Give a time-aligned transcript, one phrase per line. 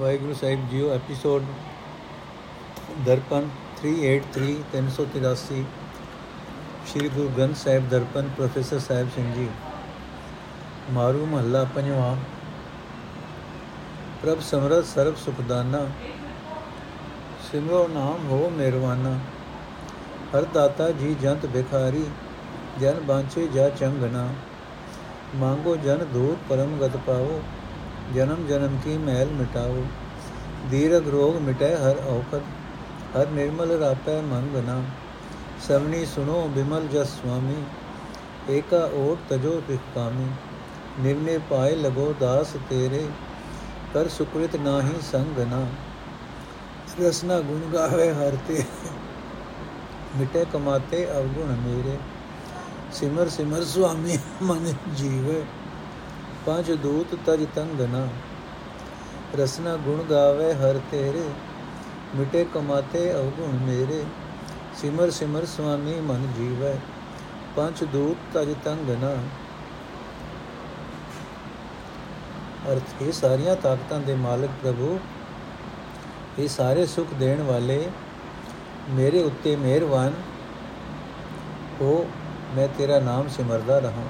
[0.00, 1.42] ਵਾਹਿਗੁਰੂ ਸਾਹਿਬ ਜੀਓ, episode
[3.06, 3.48] Darpan
[3.82, 5.64] 383 383
[6.86, 9.48] Shri Guru Granth Sahib Darpan, professor Sahib Singh ji.
[10.92, 12.16] Maru ਮਹੱਲਾ ਪੰਜਵਾਂ।
[14.22, 15.86] ਪ੍ਰਭ ਸਮਰਤ ਸਰਬ ਸੁਖਦਾਨਾ,
[17.52, 19.18] ਸਿਮਰੋ ਨਾਮ ਹੋ ਮਿਹਰਵਾਨਾ
[20.34, 22.04] ਹਰ ਦਾਤਾ ਜੀ ਜੰਤ ਬਿਖਾਰੀ
[22.80, 24.28] ਜਨ ਬਾਂਚੇ ਜਾ ਚੰਗਨਾ
[25.34, 27.42] ਮੰਗੋ ਜਨ ਦੂਤ ਪਰਮ ਗਤ ਪਾਵੋ।
[28.14, 29.84] ਜਨਮ ਜਨਮ ਕੀ ਮਹਿਲ ਮਿਟਾਓ
[30.70, 32.42] ਦੀਰਗ ਰੋਗ ਮਿਟੈ ਹਰ ਔਖਦ
[33.16, 34.82] ਹਰ ਨਿਰਮਲ ਰਾਪੈ ਮਨ ਬਨਾ
[35.60, 37.62] ਸਵਣੀ ਸੁਨੋ ਬਿਮਲ ਜਸ ਸੁਆਮੀ
[38.50, 40.26] ਏਕਾ ਓਟ ਤਜੋ ਤਿਖ ਕਾਮੀ
[41.00, 43.06] ਨਿਰਨੇ ਪਾਏ ਲਗੋ ਦਾਸ ਤੇਰੇ
[43.94, 45.66] ਕਰ ਸੁਕ੍ਰਿਤ ਨਾਹੀ ਸੰਗ ਨਾ
[47.00, 48.62] ਰਸਨਾ ਗੁਣ ਗਾਵੇ ਹਰ ਤੇ
[50.16, 51.96] ਮਿਟੇ ਕਮਾਤੇ ਅਵਗੁਣ ਮੇਰੇ
[52.92, 55.42] ਸਿਮਰ ਸਿਮਰ ਸੁਆਮੀ ਮਨ ਜੀਵੇ
[56.46, 58.06] ਪੰਜ ਦੂਤ ਤਜ ਤੰਗਨਾ
[59.38, 61.28] ਰਸਨਾ ਗੁਣ ਗਾਵੇ ਹਰ ਤੇਰੇ।
[62.16, 64.04] ਮਿਟੇ ਕਮਾਤੇ ਅਵਗੁਣ ਮੇਰੇ।
[64.74, 66.74] ਸਿਮਰ ਸਿਮਰ ਸੁਆਮੀ ਮਨ ਜੀਵੈ।
[67.56, 69.14] ਪੰਜ ਦੂਤ ਤਜ ਤੰਗਨਾ
[72.72, 74.98] ਅਰਥ, ਇਹ ਸਾਰੀਆਂ ਤਾਕਤਾਂ ਦੇ ਮਾਲਕ ਪ੍ਰਭੂ।
[76.38, 77.88] ਇਹ ਸਾਰੇ ਸੁਖ ਦੇਣ ਵਾਲੇ
[78.90, 80.12] ਮੇਰੇ ਉੱਤੇ ਮਿਹਰਬਾਨ।
[81.80, 82.10] ਹੋ,
[82.56, 84.04] ਮੈਂ ਤੇਰਾ ਨਾਮ ਸਿਮਰਦਾ ਰਹਾ।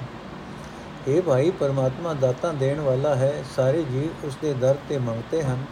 [1.07, 5.63] ਇਹ ਭਾਈ ਪਰਮਾਤਮਾ ਦਾਤਾਂ ਦੇਣ ਵਾਲਾ ਹੈ, ਸਾਰੇ ਜੀਵ ਉਸ ਦੇ ਦਰ ਤੇ ਮੰਗਤੇ ਹਨ।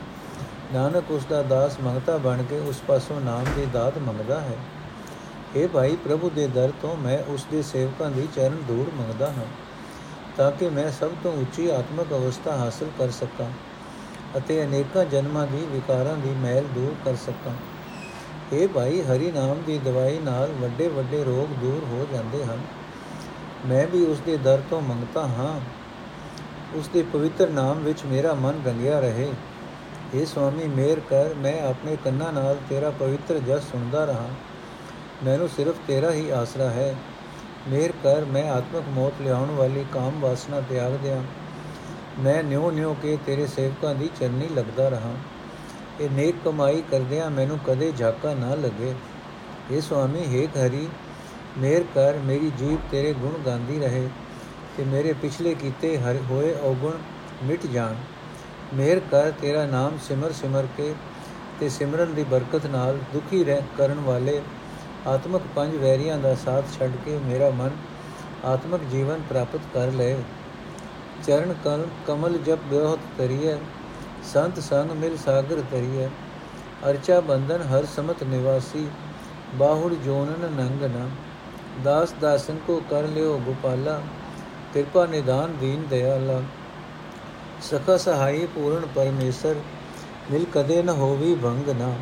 [0.73, 4.55] ਨਾਨਕ ਉਸ ਦਾ ਦਾਸ ਮੰਗਤਾ ਬਣ ਕੇ ਉਸ ਪਾਸੋਂ ਨਾਮ ਦੀ ਦਾਤ ਮੰਗਦਾ ਹੈ।
[5.55, 9.45] ਇਹ ਭਾਈ ਪ੍ਰਭੂ ਦੇ ਦਰ ਤੋਂ ਮੈਂ ਉਸ ਦੇ ਸੇਵਕਾਂ ਦੀ ਚਰਨ ਧੂੜ ਮੰਗਦਾ ਹਾਂ,
[10.37, 13.49] ਤਾਂ ਕਿ ਮੈਂ ਸਭ ਤੋਂ ਉੱਚੀ ਆਤਮਿਕ ਅਵਸਥਾ ਹਾਸਲ ਕਰ ਸਕਾਂ
[14.37, 17.53] ਅਤੇ ਅਨੇਕਾਂ ਜਨਮਾਂ ਦੀ ਵਿਕਾਰਾਂ ਦੀ ਮੈਲ ਦੂਰ ਕਰ ਸਕਾਂ।
[18.53, 22.59] ਇਹ ਭਾਈ ਹਰੀ ਨਾਮ ਦੀ ਦਵਾਈ ਨਾਲ ਵੱਡੇ ਵੱਡੇ ਰੋਗ ਦੂਰ ਹੋ ਜਾਂਦੇ ਹਨ।
[23.65, 25.59] ਮੈਂ ਵੀ ਉਸ ਦੇ ਦਰ ਤੋਂ ਮੰਗਤਾ ਹਾਂ।
[26.77, 29.31] ਉਸ ਦੇ ਪਵਿੱਤਰ ਨਾਮ ਵਿੱਚ ਮੇਰਾ ਮਨ ਰੰਗਿਆ ਰਹੇ।
[30.13, 34.29] ਇਹ ਸੁਆਮੀ ਮੇਰ ਕਰ, ਮੈਂ ਆਪਣੇ ਕੰਨਾਂ ਨਾਲ ਤੇਰਾ ਪਵਿੱਤਰ ਜਸ ਸੁਣਦਾ ਰਹਾ।
[35.23, 36.95] ਮੈਨੂੰ ਸਿਰਫ ਤੇਰਾ ਹੀ ਆਸਰਾ ਹੈ।
[37.67, 41.23] ਮੇਰ ਕਰ, ਮੈਂ ਆਤਮਿਕ ਮੌਤ ਲਿਆਉਣ ਵਾਲੀ ਕਾਮ ਵਾਸਨਾ ਤਿਆਗ ਦਿਆਂ
[42.19, 45.13] ਮੈਂ ਨਿਉ ਨਿਉ ਕੇ ਤੇਰੇ ਸੇਵਕਾਂ ਦੀ ਚਰਨੀ ਲੱਗਦਾ ਰਹਾ।
[45.99, 48.95] ਇਹ ਨੇਕ ਕਮਾਈ ਕਰਦਿਆਂ ਮੈਨੂੰ ਕਦੇ ਝਾਕਾ ਨਾ ਲੱਗੇ।
[49.71, 50.87] ਇਹ ਸੁਆਮੀ ਹੇਕ ਹਰੀ
[51.57, 54.07] ਮੇਰ ਕਰ, ਮੇਰੀ ਜੀਬ ਤੇਰੇ ਗੁਣ ਗਾਉਂਦੀ ਰਹੇ
[54.77, 56.97] ਤੇ ਮੇਰੇ ਪਿਛਲੇ ਕੀਤੇ ਹਰ ਹੋਏ ਔਗੁਣ
[57.43, 57.95] ਮਿਟ ਜਾਣ।
[58.73, 60.93] ਮੇਰ ਕਰ, ਤੇਰਾ ਨਾਮ ਸਿਮਰ ਸਿਮਰ ਕੇ
[61.59, 64.41] ਤੇ ਸਿਮਰਨ ਦੀ ਬਰਕਤ ਨਾਲ ਦੁਖੀ ਰਹਿ ਕਰਨ ਵਾਲੇ
[65.07, 67.71] ਆਤਮਿਕ ਪੰਜ ਵੈਰੀਆਂ ਦਾ ਸਾਥ ਛੱਡ ਕੇ ਮੇਰਾ ਮਨ
[68.45, 70.17] ਆਤਮਿਕ ਜੀਵਨ ਪ੍ਰਾਪਤ ਕਰ ਲਏ।
[71.27, 71.53] ਚਰਨ
[72.07, 73.57] ਕਮਲ ਜਪ ਬਿਹਤ ਤਰੀਏ
[74.23, 76.07] ਸੰਤ ਸੰਗ ਮਿਲ ਸਾਗਰ ਤਰੀਏ
[76.89, 78.87] ਅਰਚਾ ਬੰਧਨ ਹਰ ਸਮਤ ਨਿਵਾਸੀ,
[79.55, 81.07] ਬਾਹੁੜ ਜੋਨਨ ਨੰਗਨਾ
[81.83, 84.01] ਦਾਸ ਦਾਸਨ ਕੋ ਕਰ ਲਿਓ ਗੋਪਾਲਾ,
[84.73, 86.41] ਕਿਰਪਾ ਨਿਦਾਨ ਦੀਨ ਦਇਆਲਾ
[87.61, 89.55] ਸਖਾ ਸਹਾਈ ਪੂਰਨ ਪਰਮੇਸ਼ਰ,
[90.31, 91.93] ਮਿਲ ਕਦੇ ਨ ਹੋਵੀ ਭੰਗ ਨਾ।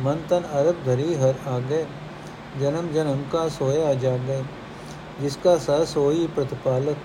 [0.00, 1.84] ਮਨ ਤਨ ਅਰਬ ਧਰੀ ਹਰ ਆਗੇ,
[2.60, 4.42] ਜਨਮ ਜਨਮ ਕਾ ਸੋਇਆ ਜਾਗੇ।
[5.20, 6.96] ਜਿਸ ਕਾ ਸਸ ਹੋਈ ਪ੍ਰਤਪਾਲਕ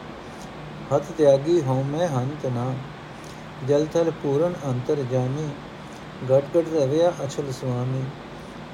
[0.94, 2.74] ਹਤ ਤਿਆਗੀ ਹਉ ਮੈਂ ਹੰਤ ਨਾ।
[3.68, 5.48] ਜਲ ਥਲ ਪੂਰਨ ਅੰਤਰ ਜਾਮੀ
[6.26, 8.04] ਘਟ ਘਟ ਰਵਿਆ ਅਚਲ ਸੁਆਮੀ।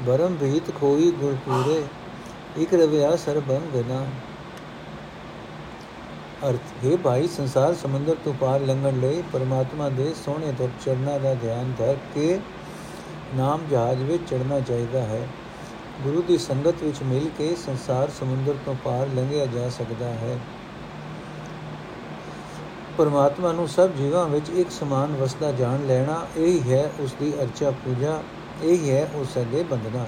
[0.06, 1.84] ਬਰਮ ਭੀਤ ਖੋਈ ਗੁਰ ਪੂਰੇ
[2.58, 4.06] ਇਕ ਰਵਿਆ ਸਰਬੰਗ ਨਾ
[6.50, 11.34] ਅਰਥ, ਹੈ ਭਾਈ, ਸੰਸਾਰ ਸਮੁੰਦਰ ਤੋਂ ਪਾਰ ਲੰਘਣ ਲਈ ਪਰਮਾਤਮਾ ਦੇ ਸੋਹਣੇ ਤੁਰ ਚਰਨਾਂ ਦਾ
[11.34, 12.40] ਧਿਆਨ ਧਰ ਕੇ
[13.36, 15.28] ਨਾਮ ਜਹਾਜ਼ ਵਿੱਚ ਚੜਨਾ ਚਾਹੀਦਾ ਹੈ।
[16.04, 20.38] ਗੁਰੂ ਦੀ ਸੰਗਤ ਵਿੱਚ ਮਿਲ ਕੇ ਸੰਸਾਰ ਸਮੁੰਦਰ ਤੋਂ ਪਾਰ ਲੰਘਿਆ ਜਾ ਸਕਦਾ ਹੈ।
[22.98, 27.72] ਪਰਮਾਤਮਾ ਨੂੰ ਸਭ ਜੀਵਾਂ ਵਿੱਚ ਇੱਕ ਸਮਾਨ ਵਸਦਾ ਜਾਣ ਲੈਣਾ, ਇਹ ਹੈ ਉਸ ਦੀ ਅਰਚਾ
[27.72, 28.22] ਪੂਜਾ,
[28.64, 30.06] ਇਹ ਹੈ ਉਸ ਦੇ ਬੰਦਨਾ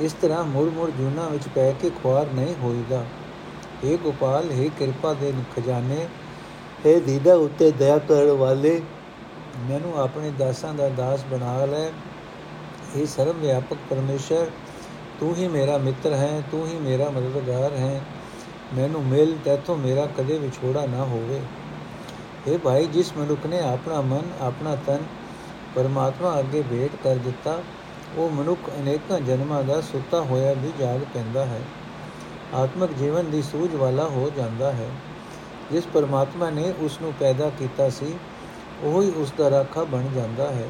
[0.00, 3.04] ਇਸ ਤਰ੍ਹਾਂ ਮੁੜ ਮੁੜ ਜੂਨਾ ਵਿੱਚ ਪੈ ਕੇ ਖੁਆਰ ਨਹੀਂ ਹੋਈਦਾ।
[3.84, 6.06] ਏ ਗੋਪਾਲ, ਹੈ ਕਿਰਪਾ ਦੇ ਖਜ਼ਾਨੇ,
[6.86, 8.82] ਹੈ ਦੀਦਾ ਉੱਤੇ ਦਇਆ ਕਰਨ ਵਾਲੇ,
[9.70, 11.90] ਮੈਨੂੰ ਆਪਣੇ ਦਾਸਾਂ ਦਾ ਦਾਸ ਬਣਾ ਲੈ।
[12.96, 14.50] ਇਹ ਸਰਵ ਵਿਆਪਕ ਪਰਮੇਸ਼ਰ,
[15.20, 18.00] ਤੂੰ ਹੀ ਮੇਰਾ ਮਿੱਤਰ ਹੈ, ਤੂੰ ਹੀ ਮੇਰਾ ਮਦਦਗਾਰ ਹੈ।
[18.74, 21.40] ਮੈਨੂੰ ਮਿਲ, ਤੇਥੋਂ ਮੇਰਾ ਕਦੇ ਵਿਛੋੜਾ ਨਾ ਹੋਵੇ।
[22.48, 24.98] ਇਹ ਭਾਈ, ਜਿਸ ਮਨੁੱਖ ਨੇ ਆਪਣਾ ਮਨ, ਆਪਣਾ ਤਨ
[25.74, 27.62] ਪਰਮਾਤਮਾ ਅੱਗੇ ਭੇਟ ਕਰ ਦਿੱਤਾ
[28.16, 31.60] ਉਹ ਮਨੁੱਖ ਅਨੇਕਾਂ ਜਨਮਾਂ ਦਾ ਸੁੱਤਾ ਹੋਇਆ ਵੀ ਜਾਗ ਪੈਂਦਾ ਹੈ।
[32.54, 34.88] ਆਤਮਿਕ ਜੀਵਨ ਦੀ ਸੂਝ ਵਾਲਾ ਹੋ ਜਾਂਦਾ ਹੈ।
[35.72, 38.14] ਜਿਸ ਪਰਮਾਤਮਾ ਨੇ ਉਸ ਨੂੰ ਪੈਦਾ ਕੀਤਾ ਸੀ,
[38.82, 40.68] ਉਹ ਹੀ ਉਸ ਦਾ ਰਾਖਾ ਬਣ ਜਾਂਦਾ ਹੈ।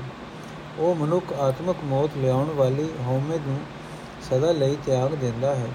[0.79, 3.59] ਉਹ ਮਨੁੱਖ ਆਤਮਿਕ ਮੌਤ ਲਿਆਉਣ ਵਾਲੀ ਹਉਮੈ ਨੂੰ
[4.31, 5.69] ਸਦਾ ਲਈ ਤਿਆਗ ਦਿੰਦਾ ਹੈ।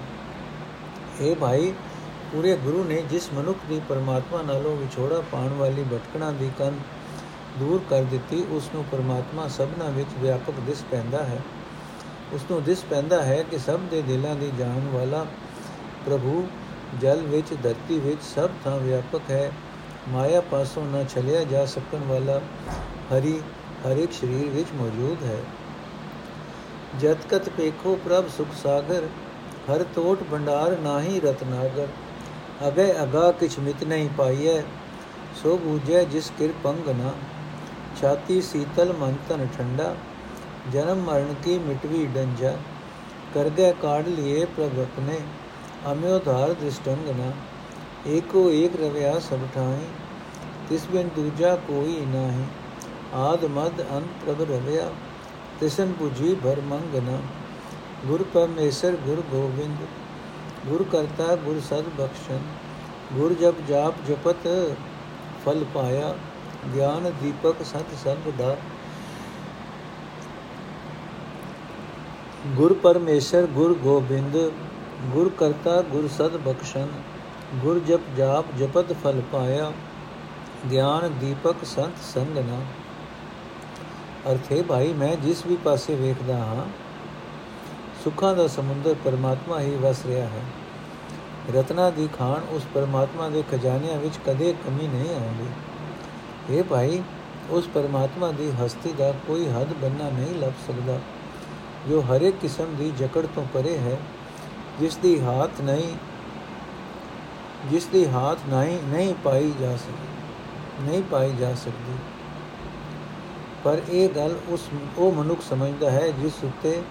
[1.20, 1.72] ਇਹ ਭਾਈ
[2.32, 6.78] ਪੂਰੇ ਗੁਰੂ ਨੇ ਜਿਸ ਮਨੁੱਖ ਦੀ ਪਰਮਾਤਮਾ ਨਾਲੋਂ ਵਿਛੋੜਾ ਪਾਉਣ ਵਾਲੀ ਭਟਕਣਾ ਦੀ ਕੰਨ
[7.58, 11.40] ਦੂਰ ਕਰ ਦਿੱਤੀ ਉਸ ਨੂੰ ਪਰਮਾਤਮਾ ਸਭਨਾ ਵਿੱਚ ਵਿਆਪਕ ਦਿਸ ਪੈਂਦਾ ਹੈ।
[12.32, 15.26] ਉਸ ਨੂੰ ਦਿਸ ਪੈਂਦਾ ਹੈ ਕਿ ਸਭ ਦੇ ਦਿਲਾਂ ਦੀ ਜਾਣ ਵਾਲਾ
[16.06, 16.46] ਪ੍ਰਭੂ
[17.00, 19.50] ਜਲ ਵਿੱਚ, ਧਰਤੀ ਵਿੱਚ ਸਭ ਥਾਂ ਵਿਆਪਕ ਹੈ।
[20.08, 22.40] ਮਾਇਆ ਪਾਸੋਂ ਨਾ ਛਲਿਆ ਜਾ ਸਕਣ ਵਾਲਾ
[23.12, 23.40] ਹਰੀ,
[23.86, 25.38] ਹਰ ਇੱਕ ਸਰੀਰ ਵਿੱਚ ਮੌਜੂਦ ਹੈ।
[27.00, 29.08] ਜਤ ਕਤ ਪੇਖੋ ਪ੍ਰਭ ਸੁਖ ਸਾਗਰ,
[29.70, 31.88] ਹਰ ਤੋਟ ਭੰਡਾਰ ਨਾਹੀ ਰਤਨਾਗਰ
[32.68, 34.60] ਅਗੇ ਅਗਾ ਕਿਛ ਮਿਤ ਨਹੀਂ ਪਾਈਐ,
[35.42, 36.88] ਸੋ ਬੂਝੈ ਜਿਸ ਕਿਰਪੰਗ
[37.94, 39.94] ਨਾ ਛਾਤੀ ਸੀਤਲ ਮਨ ਤਨ ਠੰਡਾ,
[40.72, 42.56] ਜਨਮ ਮਰਨ ਕੀ ਮਿਟਵੀ ਡੰਜਾ।
[43.34, 45.20] ਕਰ ਗਏ ਕਾੜ ਲਿਏ ਪ੍ਰਭ ਆਪਣੇ,
[45.92, 47.32] ਅਮਿਓ ਧਾਰ ਦ੍ਰਿਸ਼ਟੰਗ ਨਾ।
[48.06, 49.86] ਏਕੋ ਏਕ ਰਵਿਆ ਸਭ ਠਾਈ
[50.68, 52.44] ਤਿਸ ਬਿਨ ਦੂਜਾ ਕੋਈ ਨਾਹੀ।
[53.14, 54.90] ਆਦ ਮਦ ਅੰਤ ਪ੍ਰਭ ਰਵਿਆ,
[55.60, 57.18] ਤਿਸਨ 부ਜੀ ਭਰ ਮੰਗਨਾ
[58.06, 59.76] ਗੁਰ ਪਰਮੇਸ਼ਰ ਗੁਰ ਗੋਬਿੰਦ,
[60.66, 62.40] ਗੁਰ ਕਰਤਾ ਗੁਰ ਸਦ ਬਖਸ਼ਨ।
[63.12, 64.48] ਗੁਰ ਜਪ ਜਾਪ ਜਪਤ
[65.44, 66.14] ਫਲ ਪਾਇਆ
[66.74, 68.56] ਗਿਆਨ ਦੀਪਕ ਸਤ ਸੰਗ ਦਾ
[72.46, 74.36] ਗੁਰ ਪਰਮੇਸ਼ਰ, ਗੁਰ ਗੋਬਿੰਦ,
[75.02, 76.88] ਗੁਰ ਕਰਤਾ, ਗੁਰ ਸਦ ਬਖਸ਼ਨ
[77.54, 79.72] ਗੁਰ ਜਪ ਜਾਪ, ਜਪਤ ਫਲ ਪਾਇਆ,
[80.70, 82.60] ਗਿਆਨ ਦੀਪਕ ਸੰਤ ਸੰਗ ਨਾ।
[84.32, 86.66] ਅਰਥੇ ਭਾਈ, ਮੈਂ ਜਿਸ ਵੀ ਪਾਸੇ ਵੇਖਦਾ ਹਾਂ,
[88.04, 90.42] ਸੁੱਖਾਂ ਦਾ ਸਮੁੰਦਰ ਪਰਮਾਤਮਾ ਹੀ ਵਸ ਰਿਹਾ ਹੈ।
[91.54, 95.48] ਰਤਨਾ ਦੀ ਖਾਨ ਉਸ ਪਰਮਾਤਮਾ ਦੇ ਖਜ਼ਾਨਿਆਂ ਵਿੱਚ ਕਦੇ ਕਮੀ ਨਹੀਂ ਆਉਂਦੀ।
[96.50, 97.02] ਇਹ ਭਾਈ,
[97.50, 100.98] ਉਸ ਪਰਮਾਤਮਾ ਦੀ ਹਸਤੀ ਦਾ ਕੋਈ ਹੱਦ ਬੰਨਾ ਨਹੀਂ ਲੱਭ ਸਕਦਾ।
[101.88, 103.96] ਜੋ ਹਰ ਇੱਕ ਕਿਸਮ ਦੀ ਜਕੜ ਤੋਂ ਪਰੇ ਹੈ
[104.80, 105.94] ਜਿਸ ਦੀ ਹਾਥ ਨਹੀਂ
[107.70, 111.96] ਜਿਸ ਦੀ ਹਾਥ ਨਹੀਂ ਨਹੀਂ ਪਾਈ ਜਾ ਸਕਦੀ ਨਹੀਂ ਪਾਈ ਜਾ ਸਕਦੀ।
[113.64, 114.68] ਪਰ ਇਹ ਗੱਲ ਉਸ,
[114.98, 116.82] ਉਹ ਮਨੁੱਖ ਸਮਝਦਾ ਹੈ, ਜਿਸ ਉੱਤੇ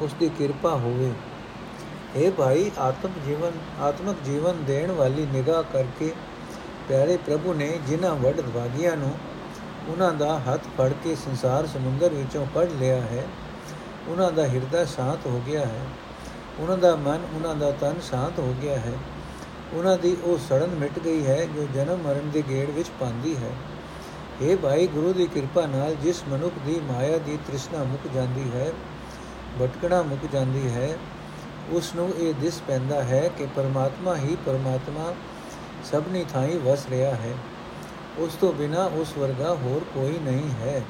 [0.00, 1.12] ਉਸ ਦੀ ਕਿਰਪਾ ਹੋਵੇ।
[2.16, 6.12] ਇਹ ਭਾਈ ਆਤਮ ਜੀਵਨ, ਆਤਮਿਕ ਜੀਵਨ ਦੇਣ ਵਾਲੀ ਨਿਗਾਹ ਕਰਕੇ
[6.88, 9.12] ਪਿਆਰੇ ਪ੍ਰਭੂ ਨੇ ਜਿਨ੍ਹਾਂ ਵੱਡ ਦਵਾਗੀਆਂ ਨੂੰ
[9.88, 13.24] ਉਹਨਾਂ ਦਾ ਹੱਥ ਫੜ ਕੇ ਸੰਸਾਰ ਸਮੁੰਦਰ ਵਿੱਚੋਂ ਕੱਢ ਲਿਆ ਹੈ,
[14.08, 15.84] ਉਹਨਾਂ ਦਾ ਹਿਰਦਾ ਸ਼ਾਂਤ ਹੋ ਗਿਆ ਹੈ,
[16.60, 18.92] ਉਹਨਾਂ ਦਾ ਮਨ, ਉਹਨਾਂ ਦਾ ਤਨ ਸ਼ਾਂਤ ਹੋ ਗਿਆ ਹੈ,
[19.74, 23.50] ਉਹਨਾਂ ਦੀ ਉਹ ਸੜਨ ਮਿਟ ਗਈ ਹੈ ਜੋ ਜਨਮ ਮਰਨ ਦੇ ਗੇੜ ਵਿੱਚ ਪਾਉਂਦੀ ਹੈ।
[24.42, 28.72] ਇਹ ਭਾਈ ਗੁਰੂ ਦੀ ਕਿਰਪਾ ਨਾਲ ਜਿਸ ਮਨੁੱਖ ਦੀ ਮਾਇਆ ਦੀ ਤ੍ਰਿਸ਼ਨਾ ਮੁੱਕ ਜਾਂਦੀ ਹੈ,
[29.60, 30.96] ਭਟਕਣਾ ਮੁੱਕ ਜਾਂਦੀ ਹੈ,
[31.72, 35.12] ਉਸ ਨੂੰ ਇਹ ਦਿਸ ਪੈਂਦਾ ਹੈ ਕਿ ਪਰਮਾਤਮਾ ਹੀ ਪਰਮਾਤਮਾ
[35.92, 37.34] ਸਭਨੀ ਥਾਈ ਵਸ ਰਿਹਾ ਹੈ।
[38.18, 40.82] ਉਸ ਤੋਂ ਬਿਨਾ ਉਸ ਵਰਗਾ ਹੋਰ ਕੋਈ ਨਹੀਂ ਹੈ।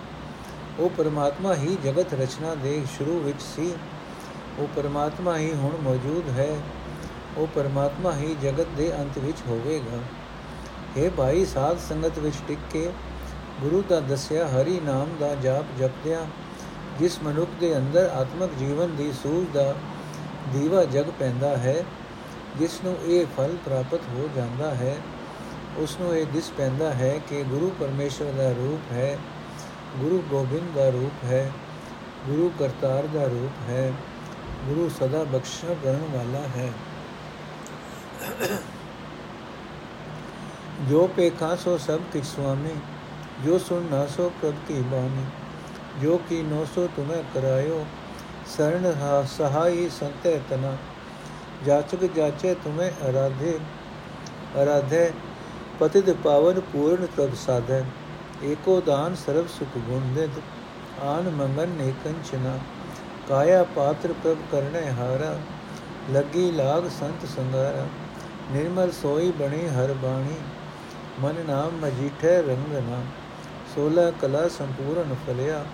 [0.78, 3.75] ਉਹ ਪਰਮਾਤਮਾ ਹੀ ਜਗਤ ਰਚਨਾ ਦੇ ਸ਼ੁਰੂ ਵਿੱਚ ਸੀ।
[4.58, 6.56] ਉਹ ਪਰਮਾਤਮਾ ਹੀ ਹੁਣ ਮੌਜੂਦ ਹੈ।
[7.37, 9.98] ਉਹ ਪਰਮਾਤਮਾ ਹੀ ਜਗਤ ਦੇ ਅੰਤ ਵਿੱਚ ਹੋਵੇਗਾ।
[10.96, 12.90] ਇਹ ਭਾਈ, ਸਾਧ ਸੰਗਤ ਵਿੱਚ ਟਿਕ ਕੇ
[13.60, 16.26] ਗੁਰੂ ਦਾ ਦੱਸਿਆ ਹਰੀ ਨਾਮ ਦਾ ਜਾਪ ਜਪਦਿਆਂ,
[16.99, 19.75] ਜਿਸ ਮਨੁੱਖ ਦੇ ਅੰਦਰ ਆਤਮਿਕ ਜੀਵਨ ਦੀ ਸੂਝ ਦਾ
[20.52, 21.84] ਦੀਵਾ ਜਗ ਪੈਂਦਾ ਹੈ
[22.58, 24.96] ਜਿਸ ਨੂੰ ਇਹ ਫਲ ਪ੍ਰਾਪਤ ਹੋ ਜਾਂਦਾ ਹੈ
[25.76, 29.18] ਉਸ ਨੂੰ ਇਹ ਦਿਸ ਪੈਂਦਾ ਹੈ ਕਿ ਗੁਰੂ ਪਰਮੇਸ਼ਰ ਦਾ ਰੂਪ ਹੈ,
[29.96, 31.50] ਗੁਰੂ ਗੋਬਿੰਦ ਦਾ ਰੂਪ ਹੈ,
[32.26, 33.92] ਗੁਰੂ ਕਰਤਾਰ ਦਾ ਰੂਪ ਹੈ,
[34.66, 36.70] ਗੁਰੂ ਸਦਾ ਬਖਸ਼ਣ ਕਰਨ ਵਾਲਾ ਹੈ।
[40.88, 42.74] ਜੋ ਪੇਖਾ ਸੋ ਸਭ ਕਿਛ ਸੁਆਮੀ,
[43.44, 45.24] ਜੋ ਸੁਣ ਨਾ ਸੋ ਪ੍ਰਭ ਕੀ ਬਾਣੀ,
[46.02, 47.84] ਜੋ ਕੀ ਨੋ ਸੋ ਤੁਮੈ ਕਰਾਇਓ
[48.46, 48.92] ਸਰਣ
[49.26, 50.76] ਸਹਾਈ ਸੰਤੇ ਤਨਾ।
[51.64, 53.58] ਜਾਚਕ ਜਾਚੇ ਤੁਮੈ ਅਰਾਧੇ
[54.62, 55.12] ਅਰਾਧੇ
[55.80, 57.82] ਪਤਿਤ ਪਾਵਨ ਪੂਰਨ ਪ੍ਰਭ ਸਾਧੈ,
[58.44, 60.30] ਏਕੋ ਦਾਨ ਸਰਬ ਸੁਖ ਗੁਣ ਨਿਦ
[61.04, 62.58] ਆਨ ਮੰਗਨ ਨੇ ਕੰਚਨਾ,
[63.28, 65.36] ਕਾਇਆ ਪਾਤਰ ਪ੍ਰਭ ਕਰਨੇ ਹਾਰਾ,
[66.10, 67.86] ਲੱਗੀ ਲਾਗ ਸੰਤ ਸੰਗਾਰਾ,
[68.52, 70.36] ਨਿਰਮਲ ਸੋਈ ਬਣੀ ਹਰ ਬਾਣੀ,
[71.20, 73.00] ਮਨ ਨਾਮ ਮਜੀਠੇ ਰੰਗਨਾ
[73.76, 75.64] 16 ਕਲਾ ਸੰਪੂਰਨ ਫਲਿਆ,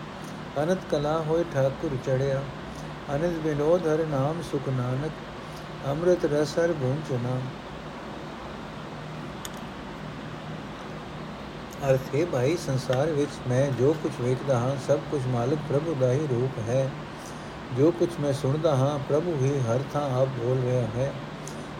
[0.62, 2.42] ਅਨੰਤ ਕਲਾ ਹੋਏ ਠਾਕੁਰ ਚੜਿਆ,
[3.14, 5.12] ਅਨੰਦ ਬਿਨੋਦ ਹਰ ਨਾਮ ਸੁਖ ਨਾਨਕ
[5.87, 7.39] ਅੰਮ੍ਰਿਤ ਰਸ ਹਰ ਗੁੰਚਨਾ
[11.83, 16.11] ਅਰਥ ਹੈ ਭਾਈ ਸੰਸਾਰ ਵਿੱਚ ਮੈਂ ਜੋ ਕੁਝ ਵੇਖਦਾ ਹਾਂ ਸਭ ਕੁਝ ਮਾਲਕ ਪ੍ਰਭੂ ਦਾ
[16.11, 16.89] ਹੀ ਰੂਪ ਹੈ
[17.77, 21.11] ਜੋ ਕੁਝ ਮੈਂ ਸੁਣਦਾ ਹਾਂ ਪ੍ਰਭੂ ਹੀ ਹਰ ਥਾਂ ਆਪ ਬੋਲ ਰਿਹਾ ਹੈ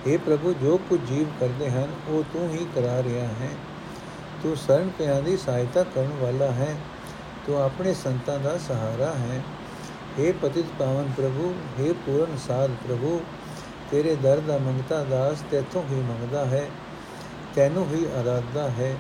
[0.06, 3.50] हे ਪ੍ਰਭੂ ਜੋ ਕੁਝ ਜੀਵ ਕਰਦੇ ਹਨ ਉਹ ਤੂੰ ਹੀ ਕਰਾ ਰਿਹਾ ਹੈ
[4.44, 6.76] ਤੂੰ ਸਰਨ ਪਿਆਂ ਦੀ ਸਹਾਇਤਾ ਕਰਨ ਵਾਲਾ ਹੈ
[7.48, 9.42] ਤੂੰ ਆਪਣੇ ਸੰਤਾਂ ਦਾ ਸਹਾਰਾ ਹੈ
[10.20, 13.20] हे ਪਤਿਤ ਪਾਵਨ ਪ੍ਰਭੂ हे ਪੂਰਨ ਸਾਧ ਪ੍ਰਭੂ
[13.93, 16.69] ਤੇਰੇ ਦਰ ਦਾ ਮੰਗਤਾ ਦਾਸ ਤੇਥੋਂ ਹੀ ਮੰਗਦਾ ਹੈ,
[17.55, 18.95] ਤੈਨੂੰ ਹੀ ਅਰਾਧਦਾ ਹੈ।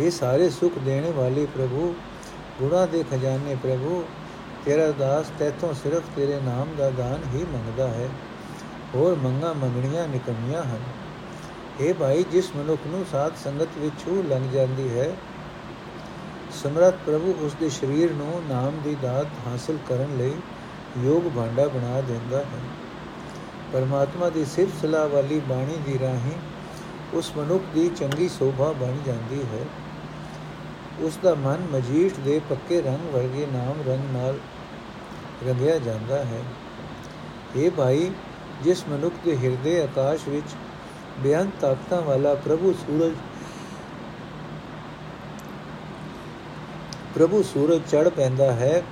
[0.00, 1.94] ਇਹ ਸਾਰੇ ਸੁਖ ਦੇਣੇ ਵਾਲੇ ਪ੍ਰਭੂ,
[2.60, 4.04] ਗੁਣਾ ਦੇ ਖਜ਼ਾਨੇ ਪ੍ਰਭੂ,
[4.64, 8.08] ਤੇਰਾ ਦਾਸ ਤੇਥੋਂ ਸਿਰਫ ਤੇਰੇ ਨਾਮ ਦਾ ਦਾਨ ਹੀ ਮੰਗਦਾ ਹੈ।
[8.94, 10.82] ਹੋਰ ਮੰਗਾ ਮੰਗਣੀਆਂ ਨਿਕਮੀਆਂ ਹਨ।
[11.80, 15.10] ਇਹ ਭਾਈ ਜਿਸ ਮਨੁੱਖ ਨੂੰ ਸਾਧ ਸੰਗਤ ਵਿੱਚ ਛੂ ਲੰਘ ਜਾਂਦੀ ਹੈ
[16.62, 20.32] ਸਮਰਤ ਪ੍ਰਭੂ ਉਸ ਦੇ ਸਰੀਰ ਨੂੰ ਨਾਮ ਦੀ ਦਾਤ ਹਾਸਲ ਕਰਨ ਲਈ
[20.98, 22.60] ਯੋਗ ਭਾਂਡਾ ਬਣਾ ਦਿੰਦਾ ਹੈ।
[23.72, 26.38] ਪਰਮਾਤਮਾ ਦੀ ਸਿਫਤ ਸਲਾਹ ਵਾਲੀ ਬਾਣੀ ਦੀ ਰਾਹੀਂ
[27.14, 29.64] ਉਸ ਮਨੁੱਖ ਦੀ ਚੰਗੀ ਸੋਭਾ ਬਣ ਜਾਂਦੀ ਹੈ।
[31.00, 34.38] ਉਸ ਦਾ ਮਨ ਮਜੀਠ ਦੇ ਪੱਕੇ ਰੰਗ ਵਰਗੇ ਨਾਮ ਰੰਗ ਨਾਲ
[35.48, 36.42] ਰੰਗਿਆ ਜਾਂਦਾ ਹੈ।
[37.56, 38.10] ਇਹ ਭਾਈ,
[38.62, 40.54] ਜਿਸ ਮਨੁੱਖ ਦੇ ਹਿਰਦੇ ਆਕਾਸ਼ ਵਿੱਚ
[41.20, 43.14] ਬੇਅੰਤ ਤਾਕਤਾਂ ਵਾਲਾ ਪ੍ਰਭੂ ਸੂਰਜ
[47.14, 48.82] ਪ੍ਰਭੂ ਸੂਰਜ ਚੜ ਪੈਂਦਾ ਹੈ,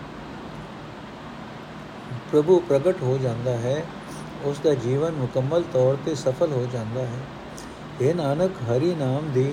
[2.32, 3.82] ਪ੍ਰਭੂ ਪ੍ਰਗਟ ਹੋ ਜਾਂਦਾ ਹੈ।
[4.44, 7.20] ਉਸ ਦਾ ਜੀਵਨ ਮੁਕੰਮਲ ਤੌਰ ਤੇ ਸਫਲ ਹੋ ਜਾਂਦਾ ਹੈ।
[8.00, 9.52] ਇਹ ਨਾਨਕ, ਹਰੀ ਨਾਮ ਦੀ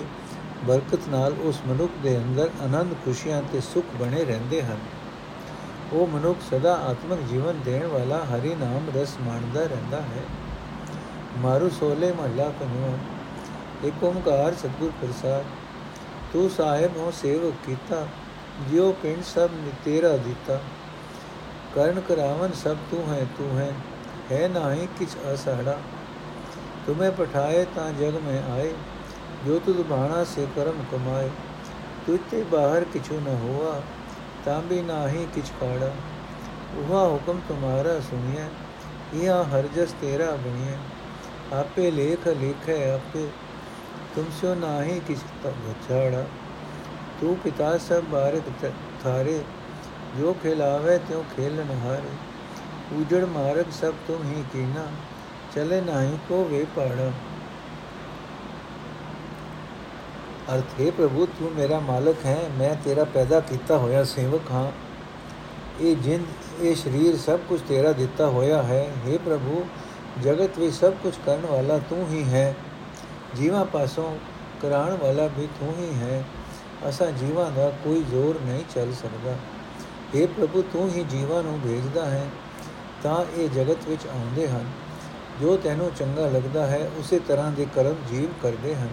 [0.64, 4.78] ਬਰਕਤ ਨਾਲ ਉਸ ਮਨੁੱਖ ਦੇ ਅੰਦਰ ਆਨੰਦ, ਖੁਸ਼ੀਆਂ ਤੇ ਸੁਖ ਬਣੇ ਰਹਿੰਦੇ ਹਨ।
[5.92, 10.22] ਉਹ ਮਨੁੱਖ ਸਦਾ ਆਤਮਿਕ ਜੀਵਨ ਦੇਣ ਵਾਲਾ ਹਰੀ ਨਾਮ ਰਸ ਮਾਣਦਾ ਰਹਿੰਦਾ ਹੈ।
[11.38, 12.96] ਮਾਰੂ ਸੋਲੇ ਮਹੱਲਾ ਪੰਜਵਾਂ
[13.84, 15.44] ਇੱਕ ਓਮਕਾਰ ਸਤਿਗੁਰ ਪ੍ਰਸਾਦ,
[16.32, 18.06] ਤੂੰ ਸਾਹਿਬ ਹੋ ਸੇਵਕ ਕੀਤਾ,
[18.68, 19.50] ਜਿਉ ਪਿੰਡ ਸਭ
[19.84, 20.58] ਤੇਰਾ ਦਿੱਤਾ,
[21.74, 23.72] ਕਰਨ ਕਰਾਵਨ ਸਭ ਤੂੰ ਹੈ ਤੂੰ ਹੈ
[24.32, 25.78] ਹੈ ਨਾਹੀ ਕਿਛ ਅਸਾੜਾ
[26.86, 28.72] ਤੁਮੇ ਪਠਾਏ ਤਾਂ ਜਗ ਮੈਂ ਆਏ,
[29.46, 31.30] ਜੋ ਤੁਧ ਬਾਣਾ ਸੇ ਕਰਮ ਕਮਾਏ।
[32.06, 33.80] ਤੁਤੇ ਬਾਹਰ ਕਿਛੂ ਨ ਹੋਆ,
[34.44, 35.90] ਤਾਂ ਵੀ ਨਾਹੀ ਕਿਛ ਕਾੜਾ।
[36.78, 38.48] ਉਹਾ ਹੁਕਮ ਤੁਮਾਰਾ ਸੁਣੀਐ,
[39.14, 40.76] ਇਹ ਹਰ ਜਸ ਤੇਰਾ ਬਣੀਐ।
[41.52, 43.26] ਆਪੇ ਲੇਖ ਲਿਖੈ ਆਪੇ,
[44.16, 46.24] ਤੁਮ ਸੋ ਨਾਹੀ ਕਿਛ ਤਗਛਾੜਾ
[47.20, 48.50] ਤੂੰ ਪਿਤਾ ਸਭ ਬਾਰਕ
[49.04, 49.40] ਥਾਰੇ,
[50.20, 52.27] ਜੋ ਖਿਲਾਵੇ ਤਿਉ ਖੇਲਨ ਹਾਰੇ
[52.92, 54.86] ਉਜੜ ਮਾਰਗ ਸਭ ਤੁਮ ਹੀ ਕੀਨਾ,
[55.54, 57.12] ਚਲੇ ਨਾਹੀ ਕੋ ਵੇ ਪਾੜਾ।
[60.54, 64.72] ਅਰਥ, ਹੈ ਪ੍ਰਭੂ, ਤੂੰ ਮੇਰਾ ਮਾਲਕ ਹੈ, ਮੈਂ ਤੇਰਾ ਪੈਦਾ ਕੀਤਾ ਹੋਇਆ ਸੇਵਕ ਹਾਂ।
[65.80, 66.26] ਇਹ ਜਿੰਦ,
[66.60, 69.64] ਇਹ ਸਰੀਰ ਸਭ ਕੁਝ ਤੇਰਾ ਦਿੱਤਾ ਹੋਇਆ ਹੈ। हे ਪ੍ਰਭੂ,
[70.22, 72.54] ਜਗਤ ਵਿੱਚ ਸਭ ਕੁਝ ਕਰਨ ਵਾਲਾ ਤੂੰ ਹੀ ਹੈ।
[73.36, 74.18] ਜੀਵਾਂ ਪਾਸੋਂ
[74.62, 76.24] ਕਰਾਉਣ ਵਾਲਾ ਵੀ ਤੂੰ ਹੀ ਹੈ।
[76.88, 79.36] ਅਸਾਂ ਜੀਵਾਂ ਦਾ ਕੋਈ ਜ਼ੋਰ ਨਹੀਂ ਚੱਲ ਸਕਦਾ।
[80.14, 82.26] हे ਪ੍ਰਭੂ, ਤੂੰ ਹੀ ਜੀਵਾਂ ਨੂੰ ਭੇਜਦਾ ਹੈ।
[83.02, 84.64] ਤਾਂ ਇਹ ਜਗਤ ਵਿੱਚ ਆਉਂਦੇ ਹਨ।
[85.40, 88.88] ਜੋ ਤੈਨੂੰ ਚੰਗਾ ਲੱਗਦਾ ਹੈ, ਉਸੇ ਤਰ੍ਹਾਂ ਦੇ ਕਰਮ ਜੀਵ ਕਰਦੇ ਹਨ।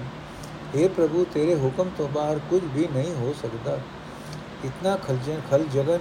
[0.76, 3.78] हे ਪ੍ਰਭੂ, ਤੇਰੇ ਹੁਕਮ ਤੋਂ ਬਾਹਰ ਕੁਝ ਵੀ ਨਹੀਂ ਹੋ ਸਕਦਾ।
[4.66, 6.00] ਇਤਨਾ ਖਲਜਨ ਖਲ ਜਗਨ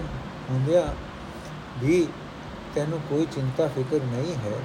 [0.51, 0.95] ਹੁੰਦਿਆ
[1.79, 2.07] ਵੀ
[2.75, 4.59] ਤੈਨੂੰ ਕੋਈ ਚਿੰਤਾ ਫਿਕਰ ਨਹੀਂ ਹੈ।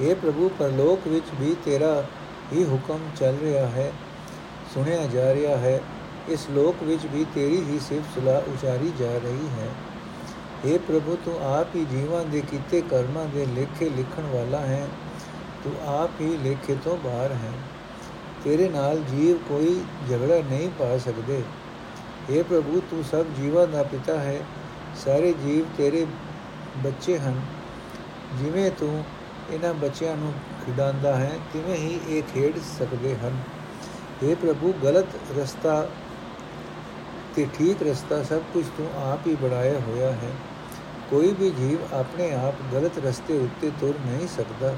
[0.00, 2.04] हे ਪ੍ਰਭੂ, ਪਰਲੋਕ ਵਿੱਚ ਵੀ ਤੇਰਾ
[2.52, 3.92] ਹੀ ਹੁਕਮ ਚੱਲ ਰਿਹਾ ਹੈ,
[4.74, 5.80] ਸੁਣਿਆ ਜਾ ਰਿਹਾ ਹੈ।
[6.28, 9.68] ਇਸ ਲੋਕ ਵਿੱਚ ਵੀ ਤੇਰੀ ਹੀ ਸਿਫਤ ਸਲਾਹ ਉਚਾਰੀ ਜਾ ਰਹੀ ਹੈ।
[10.63, 14.87] हे ਪ੍ਰਭੂ ਤੂੰ ਆਪ ਹੀ ਜੀਵਾਂ ਦੇ ਕੀਤੇ ਕਰਮਾਂ ਦੇ ਲੇਖੇ ਲਿਖਣ ਵਾਲਾ ਹੈ
[15.63, 17.51] ਤੂੰ ਆਪ ਹੀ ਲੇਖੇ ਤੋਂ ਬਾਹਰ ਹੈ
[18.43, 19.75] ਤੇਰੇ ਨਾਲ ਜੀਵ ਕੋਈ
[20.09, 21.41] ਝਗੜਾ ਨਹੀਂ ਪਾ ਸਕਦੇ
[22.29, 24.39] हे ਪ੍ਰਭੂ ਤੂੰ ਸਭ ਜੀਵਾਂ ਦਾ ਪਿਤਾ ਹੈ
[24.95, 26.05] ਸਾਰੇ ਜੀਵ ਤੇਰੇ
[26.83, 27.41] ਬੱਚੇ ਹਨ
[28.39, 29.03] ਜਿਵੇਂ ਤੂੰ
[29.51, 30.33] ਇਹਨਾਂ ਬੱਚਿਆਂ ਨੂੰ
[30.65, 33.39] ਖਿਡਾਉਂਦਾ ਹੈ ਤਿਵੇਂ ਹੀ ਇਹ ਖੇਡ ਸਕਦੇ ਹਨ
[34.21, 35.85] हे ਪ੍ਰਭੂ ਗਲਤ ਰਸਤਾ
[37.35, 40.31] ਤੇ ਠੀਕ ਰਸਤਾ ਸਭ ਕੁਝ ਤੂੰ ਆਪ ਹੀ ਬਣਾਇਆ ਹੋਇਆ ਹੈ
[41.09, 44.75] ਕੋਈ ਵੀ ਜੀਵ ਆਪਣੇ ਆਪ ਗਲਤ ਰਸਤੇ ਉੱਤੇ ਤੁਰ ਨਹੀਂ ਸਕਦਾ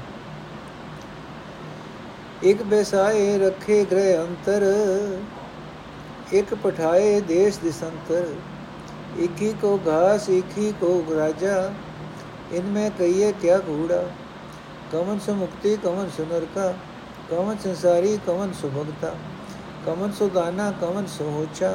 [2.42, 4.66] ਇੱਕ ਬੈਸਾਏ ਰੱਖੇ ਗ੍ਰਹਿ ਅੰਤਰ
[6.32, 8.26] ਇੱਕ ਪਠਾਏ ਦੇਸ਼ ਦਿਸੰਤਰ
[9.18, 11.54] एक ही को घास एक ही को राजा
[12.54, 14.00] इनमें कहिए क्या कूड़ा
[14.92, 16.66] कवन सु मुक्ति कवन सु नरका
[17.30, 19.10] कवन संसारी कवन सु भगता
[19.86, 21.70] कवन सु दाना कवन सु होचा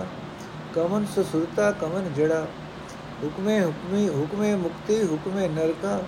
[0.76, 2.40] कवन सु सुरता कवन जड़ा
[3.25, 6.03] ਹੁਕਮੇ ਹੁਕਮੀ, ਹੁਕਮੇ ਮੁਕਤੀ, ਹੁਕਮੇ ਨਰਕਾ,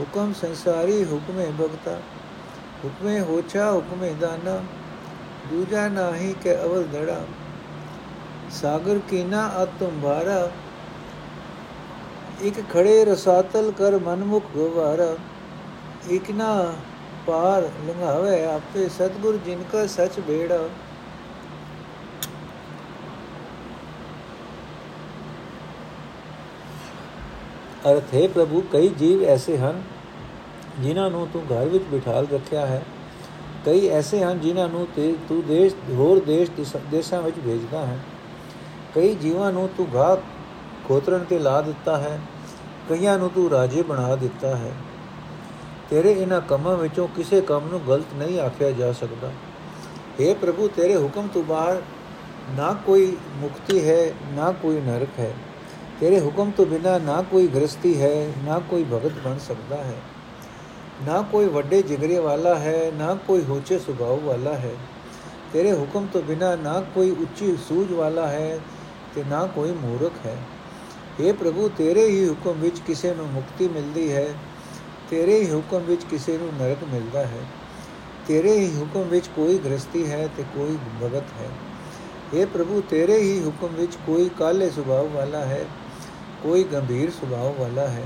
[0.00, 1.98] ਹੁਕਮ ਸੰਸਾਰੀ, ਹੁਕਮੇ ਭਗਤਾ।
[2.84, 4.62] ਹੁਕਮੇ ਹੋਛਾ, ਹੁਕਮੇ ਦਾਨਾ,
[5.50, 7.20] ਦੂਜਾ ਨਾਹੀ ਕੇ ਅਵਲ ਧੜਾ।
[8.50, 10.50] ਸਾਗਰ ਕੀਨਾ ਅਤਮ ਭਾਰਾ
[12.42, 15.16] ਇਕ ਖੜੇ ਰਸਾਤਲ ਕਰ ਮਨਮੁਖ ਗਵਾਰਾ।
[16.10, 16.74] ਇਕ ਨਾ
[17.26, 20.68] ਪਾਰ ਲੰਘਾਵੇ ਆਪੇ ਸਤਗੁਰ ਜਿਨ ਕਾ ਸਚ ਭੇੜਾ
[27.90, 29.82] ਅਰਥ, ਹੈ ਪ੍ਰਭੂ, ਕਈ ਜੀਵ ਐਸੇ ਹਨ
[30.80, 32.82] ਜਿਨ੍ਹਾਂ ਨੂੰ ਤੂੰ ਘਰ ਵਿੱਚ ਬਿਠਾਲ ਰੱਖਿਆ ਹੈ।
[33.66, 36.50] ਕਈ ਐਸੇ ਹਨ ਜਿਨ੍ਹਾਂ ਨੂੰ ਤੇ ਤੂੰ ਦੇਸ਼, ਹੋਰ ਦੇਸ਼
[36.90, 37.98] ਦੇਸ਼ਾਂ ਵਿੱਚ ਭੇਜਦਾ ਹੈ।
[38.94, 40.16] ਕਈ ਜੀਵਾਂ ਨੂੰ ਤੂੰ ਘਾਹ
[40.88, 42.20] ਖੋਤਰਨ ਤੇ ਲਾ ਦਿੱਤਾ ਹੈ।
[42.88, 44.72] ਕਈਆਂ ਨੂੰ ਤੂੰ ਰਾਜੇ ਬਣਾ ਦਿੱਤਾ ਹੈ।
[45.90, 49.30] ਤੇਰੇ ਇਹਨਾਂ ਕੰਮਾਂ ਵਿੱਚੋਂ ਕਿਸੇ ਕੰਮ ਨੂੰ ਗਲਤ ਨਹੀਂ ਆਖਿਆ ਜਾ ਸਕਦਾ।
[50.20, 51.82] اے ਪ੍ਰਭੂ, ਤੇਰੇ ਹੁਕਮ ਤੋਂ ਬਾਹਰ
[52.56, 55.34] ਨਾ ਕੋਈ ਮੁਕਤੀ ਹੈ, ਨਾ ਕੋਈ ਨਰਕ ਹੈ।
[56.00, 59.96] ਤੇਰੇ ਹੁਕਮ ਤੋਂ ਬਿਨਾ ਨਾ ਕੋਈ ਗ੍ਰਸਤੀ ਹੈ, ਨਾ ਕੋਈ ਭਗਤ ਬਣ ਸਕਦਾ ਹੈ।
[61.06, 64.74] ਨਾ ਕੋਈ ਵੱਡੇ ਜਿਗਰੇ ਵਾਲਾ ਹੈ, ਨਾ ਕੋਈ ਹੋਚੇ ਸੁਭਾਅ ਵਾਲਾ ਹੈ।
[65.52, 68.58] ਤੇਰੇ ਹੁਕਮ ਤੋਂ ਬਿਨਾ ਨਾ ਕੋਈ ਉੱਚੀ ਸੂਝ ਵਾਲਾ ਹੈ
[69.14, 70.36] ਤੇ ਨਾ ਕੋਈ ਮੂਰਖ ਹੈ।
[71.20, 74.34] हे ਪ੍ਰਭੂ, ਤੇਰੇ ਹੀ ਹੁਕਮ ਵਿੱਚ ਕਿਸੇ ਨੂੰ ਮੁਕਤੀ ਮਿਲਦੀ ਹੈ,
[75.10, 77.40] ਤੇਰੇ ਹੀ ਹੁਕਮ ਵਿੱਚ ਕਿਸੇ ਨੂੰ ਨਰਕ ਮਿਲਦਾ ਹੈ।
[78.28, 81.48] ਤੇਰੇ ਹੀ ਹੁਕਮ ਵਿੱਚ ਕੋਈ ਗ੍ਰਸਤੀ ਹੈ ਤੇ ਕੋਈ ਭਗਤ ਹੈ।
[82.34, 85.66] हे ਪ੍ਰਭੂ, ਤੇਰੇ ਹੀ ਹੁਕਮ ਵਿੱਚ ਕੋਈ ਕਾਲੇ ਸੁਭਾਅ ਵਾਲਾ ਹੈ
[86.42, 88.04] ਕੋਈ ਗੰਭੀਰ ਸੁਭਾਅ ਵਾਲਾ ਹੈ।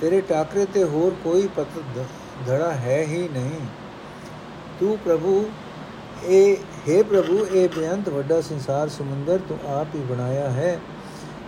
[0.00, 1.66] ਤੇਰੇ ਟਾਕਰੇ ਤੇ ਹੋਰ ਕੋਈ ਪਤ
[2.46, 3.60] ਧੜਾ ਹੈ ਹੀ ਨਹੀਂ।
[4.80, 5.50] ਤੂੰ ਪ੍ਰਭੂ,
[6.24, 6.56] ਇਹ
[6.88, 10.80] हे ਪ੍ਰਭੂ, ਇਹ ਬੇਅੰਤ ਵੱਡਾ ਸੰਸਾਰ ਸਮੁੰਦਰ ਤੂੰ ਆਪ ਹੀ ਬਣਾਇਆ ਹੈ।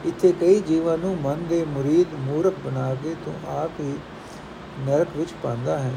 [0.04, 3.95] ਇੱਥੇ ਕਈ ਜੀਵਾਂ ਨੂੰ ਮਨ ਦੇ ਮੁਰੀਦ ਮੂਰਖ ਬਣਾ ਕੇ ਤੂੰ ਆਪ ਹੀ
[4.80, 5.92] ਨਰਕ ਵਿੱਚ ਪਾਉਂਦਾ ਹੈ।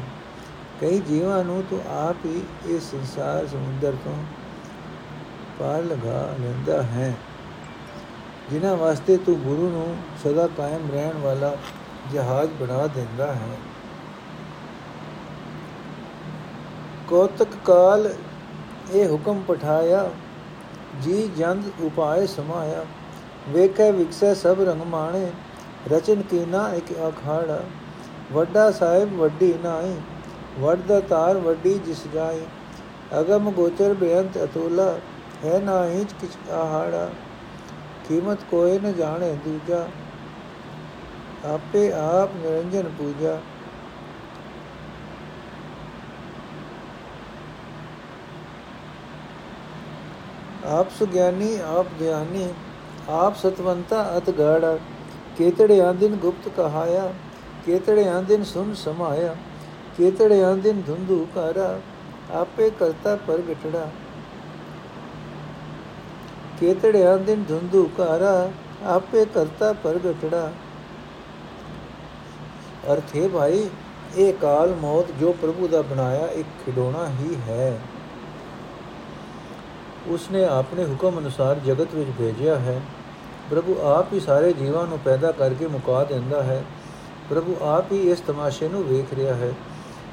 [0.80, 4.24] ਕਈ ਜੀਵਾਂ ਨੂੰ ਤੂੰ ਆਪ ਹੀ ਇਸ ਸੰਸਾਰ ਸਮੁੰਦਰ ਤੋਂ
[5.58, 7.14] ਪਾਰ ਲਗਾ ਲੈਂਦਾ ਹੈ।
[8.50, 11.54] ਜਿਨ੍ਹਾਂ ਵਾਸਤੇ ਤੂੰ ਗੁਰੂ ਨੂੰ ਸਦਾ ਕਾਇਮ ਰਹਿਣ ਵਾਲਾ
[12.12, 13.56] ਜਹਾਜ਼ ਬਣਾ ਦਿੰਦਾ ਹੈ।
[17.08, 18.12] ਕੋਤਕ ਕਾਲ
[18.92, 20.10] ਇਹ ਹੁਕਮ ਪਠਾਇਆ,
[21.02, 22.84] ਜੀ ਜੰਦ ਉਪਾਏ ਸਮਾਇਆ,
[23.48, 25.30] ਵੇਖੇ ਵਿਕਸੇ ਸਭ ਰੰਗ ਮਾਣੇ,
[25.92, 27.60] ਰਚਨ ਕੀਨਾ ਇੱਕ ਅਖਾੜਾ,
[28.32, 29.94] ਵੱਡਾ ਸਾਹਿਬ ਵੱਡੀ ਨਾਈ
[30.58, 32.40] ਵੱਡ ਤਾਰ ਵੱਡੀ ਜਿਸ ਜਾਈ
[33.20, 34.94] ਅਗਮ ਗੋਚਰ ਬੇਅੰਤ ਅਤੁਲਾ,
[35.44, 37.08] ਹੈ ਨਾ ਹਿਚ ਕਿਛ ਆਹਾੜਾ।
[38.08, 39.86] ਕੀਮਤ ਕੋਈ ਨ ਜਾਣੇ, ਦੂਜਾ
[41.44, 43.38] ਆਪੇ ਆਪ ਨਿਰੰਜਨ ਪੂਜਾ।
[50.64, 52.48] ਆਪ ਸੁਗਿਆਨੀ, ਆਪ ਧਿਆਨੀ
[53.08, 54.78] ਆਪ ਸਤਵੰਤਾ ਅਤ ਗਾੜਾ।
[55.38, 57.12] ਕੇਤੜੇ ਆਂਦਿਨ ਗੁਪਤ ਕਹਾਇਆ,
[57.66, 59.34] ਕੇਤੜੇ ਆਂਦਿਨ ਸੁਨ ਸਮਾਇਆ,
[59.98, 61.78] ਕੇਤੜੇ ਆਂਦਿਨ ਧੁੰਦੂ ਕਾਰਾ
[62.32, 63.88] ਆਪੇ ਕਰਤਾ ਪ੍ਰਗਟੜਾ।
[66.60, 68.50] ਕੇਤੜੇ ਆਂਦਿਨ ਧੁੰਦੂ ਕਾਰਾ
[68.84, 70.52] ਆਪੇ ਕਰਤਾ ਪ੍ਰਗਟੜਾ
[72.92, 73.68] ਅਰਥ ਹੈ ਭਾਈ,
[74.16, 77.78] ਇਹ ਕਾਲ ਮੌਤ ਜੋ ਪ੍ਰਭੂ ਦਾ ਬਣਾਇਆ, ਇੱਕ ਖਿਡੌਣਾ ਹੀ ਹੈ।
[80.06, 82.80] ਉਸਨੇ ਆਪਣੇ ਹੁਕਮ ਅਨੁਸਾਰ ਜਗਤ ਵਿੱਚ ਭੇਜਿਆ ਹੈ।
[83.50, 86.64] ਪ੍ਰਭੂ ਆਪ ਹੀ ਸਾਰੇ ਜੀਵਾਂ ਨੂੰ ਪੈਦਾ ਕਰਕੇ ਮੁਕਾ ਦਿੰਦਾ ਹੈ।
[87.30, 89.52] ਪ੍ਰਭੂ ਆਪ ਹੀ ਇਸ ਤਮਾਸ਼ੇ ਨੂੰ ਵੇਖ ਰਿਹਾ ਹੈ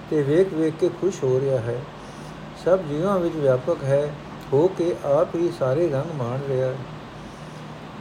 [0.10, 1.82] ਤੇ ਵੇਖ ਵੇਖ ਕੇ ਖੁਸ਼ ਹੋ ਰਿਹਾ ਹੈ।
[2.66, 4.14] ਸਭ ਜੀਵਾਂ ਵਿੱਚ ਵਿਆਪਕ ਹੈ।
[4.54, 6.76] ਹੋ ਕੇ ਆਪ ਹੀ ਸਾਰੇ ਰੰਗ ਮਾਣ ਰਿਹਾ। ਹੈ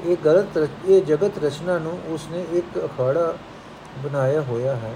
[0.04, 3.34] ਇਹ ਗਲਤ ਇਹ ਜਗਤ ਰਚਨਾ ਨੂੰ ਉਸਨੇ ਇੱਕ ਅਖਾੜਾ
[4.04, 4.94] ਬਣਾਇਆ ਹੋਇਆ ਹੈ।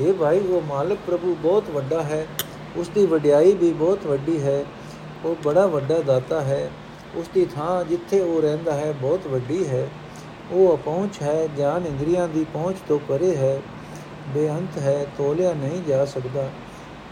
[0.00, 2.26] ਇਹ ਭਾਈ, ਉਹ ਮਾਲਕ ਪ੍ਰਭੂ ਬਹੁਤ ਵੱਡਾ ਹੈ।
[2.76, 4.64] ਉਸ ਦੀ ਵਡਿਆਈ ਵੀ ਬਹੁਤ ਵੱਡੀ ਹੈ।
[5.24, 6.70] ਉਹ ਬੜਾ ਵੱਡਾ ਦਾਤਾ ਹੈ।
[7.14, 9.88] ਉਸ ਦੀ ਥਾਂ ਜਿੱਥੇ ਉਹ ਰਹਿੰਦਾ ਹੈ ਬਹੁਤ ਵੱਡੀ ਹੈ।
[10.50, 13.62] ਉਹ ਅਪਹੁੰਚ ਹੈ ਗਿਆਨ ਇੰਦਰੀਆਂ ਦੀ ਪਹੁੰਚ ਤੋਂ ਪਰੇ ਹੈ।
[14.28, 16.50] ਬੇਅੰਤ ਹੈ, ਤੋਲਿਆ ਨਹੀਂ ਜਾ ਸਕਦਾ।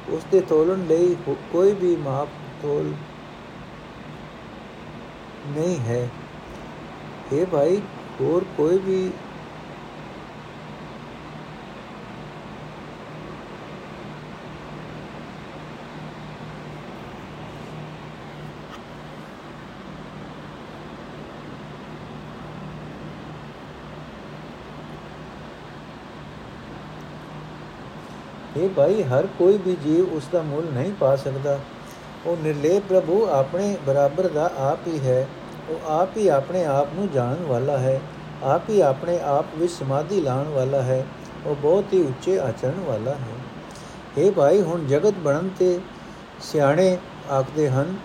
[0.08, 1.16] ਉਸ ਦੇ ਤੋਲਣ ਲਈ
[1.52, 2.28] ਕੋਈ ਵੀ ਮਾਪ,
[2.62, 2.92] ਤੋਲ
[5.46, 6.08] ਨਹੀਂ ਹੈ
[7.32, 7.80] ਇਹ ਭਾਈ
[8.20, 9.10] ਹੋਰ ਕੋਈ ਵੀ
[28.56, 31.58] ਇਹ ਭਾਈ ਹਰ ਕੋਈ ਵੀ ਜੀਵ ਉਸ ਦਾ ਮੁੱਲ ਨਹੀਂ ਪਾ ਸਕਦਾ
[32.26, 35.28] ਉਹ ਨਿਰਲੇਪ ਪ੍ਰਭੂ ਆਪਣੇ ਬਰਾਬਰ ਦਾ ਆਪ ਹੀ ਹੈ।
[35.68, 38.00] ਉਹ ਆਪ ਹੀ ਆਪਣੇ ਆਪ ਨੂੰ ਜਾਣਨ ਵਾਲਾ ਹੈ।
[38.42, 41.06] ਆਪ ਹੀ ਆਪਣੇ ਆਪ ਵਿੱਚ ਸਮਾਧੀ ਲਾਣ ਵਾਲਾ ਹੈ।
[41.46, 43.34] ਉਹ ਬਹੁਤ ਹੀ ਉੱਚੇ ਆਚਰਣ ਵਾਲਾ ਹੈ।
[44.18, 45.80] ਇਹ ਭਾਈ, ਹੁਣ ਜਗਤ ਬਣਨ ਤੇ
[46.42, 46.98] ਸਿਆਣੇ
[47.30, 47.96] ਆਖਦੇ ਹਨ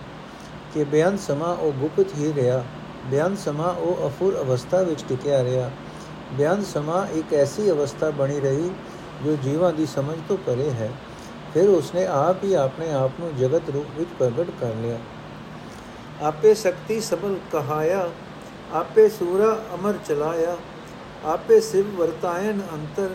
[0.74, 2.64] ਕਿ ਬਿਆਨ ਸਮਾ ਉਹ ਗੁਪਤ ਹੀ ਰਿਹਾ।
[3.06, 5.70] ਬਿਆਨ ਸਮਾ ਉਹ ਅਫੁਰ ਅਵਸਥਾ ਵਿੱਚ ਟਿਕਿਆ ਰਿਹਾ।
[6.32, 8.70] ਬਿਆਨ ਸਮਾ ਇੱਕ ਐਸੀ ਅਵਸਥਾ ਬਣੀ ਰਹੀ
[9.24, 10.90] ਜੋ ਜੀਵਾਂ ਦੀ ਸਮਝ ਤੋਂ ਪਰੇ ਹੈ।
[11.54, 14.98] ਫਿਰ ਉਸਨੇ ਆਪ ਹੀ ਆਪਣੇ ਆਪ ਨੂੰ ਜਗਤ ਰੂਪ ਵਿੱਚ ਪ੍ਰਗਟ ਕਰ ਲਿਆ।
[16.22, 18.08] ਆਪੇ ਸ਼ਕਤੀ ਸਬਲ ਕਹਾਇਆ,
[18.72, 20.56] ਆਪੇ ਸੂਰਾ ਅਮਰ ਚਲਾਇਆ,
[21.24, 23.10] ਆਪੇ ਸਿਵ ਵਰਤਾਇਨ ਅੰਤਰ,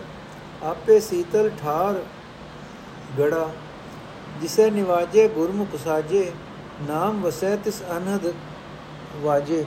[0.64, 2.02] ਆਪੇ ਸੀਤਲ ਠਾਰ
[3.20, 3.50] ਗੜਾ,
[4.42, 6.32] ਜਿਸੇ ਨਿਵਾਜੇ ਗੁਰਮੁਖ ਸਾਜੇ,
[6.88, 8.34] ਨਾਮ ਵਸੈ ਤਿਸ ਅਨਹਦ
[9.22, 9.64] ਵਾਜੇ,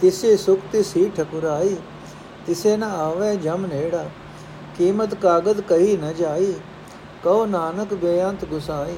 [0.00, 1.76] ਤਿਸੇ ਸੁਖ ਤਿਸ ਠਕੁਰਾਈ,
[2.46, 4.04] ਤਿਸੇ ਨ ਆਵੇ ਜਮ ਨੇੜਾ,
[4.78, 6.54] ਕੀਮਤ ਕਾਗਦ ਕਹੀ ਨ ਜਾਈ
[7.22, 8.96] ਕਉ ਨਾਨਕ ਬੇਅੰਤ ਗੁਸਾਈ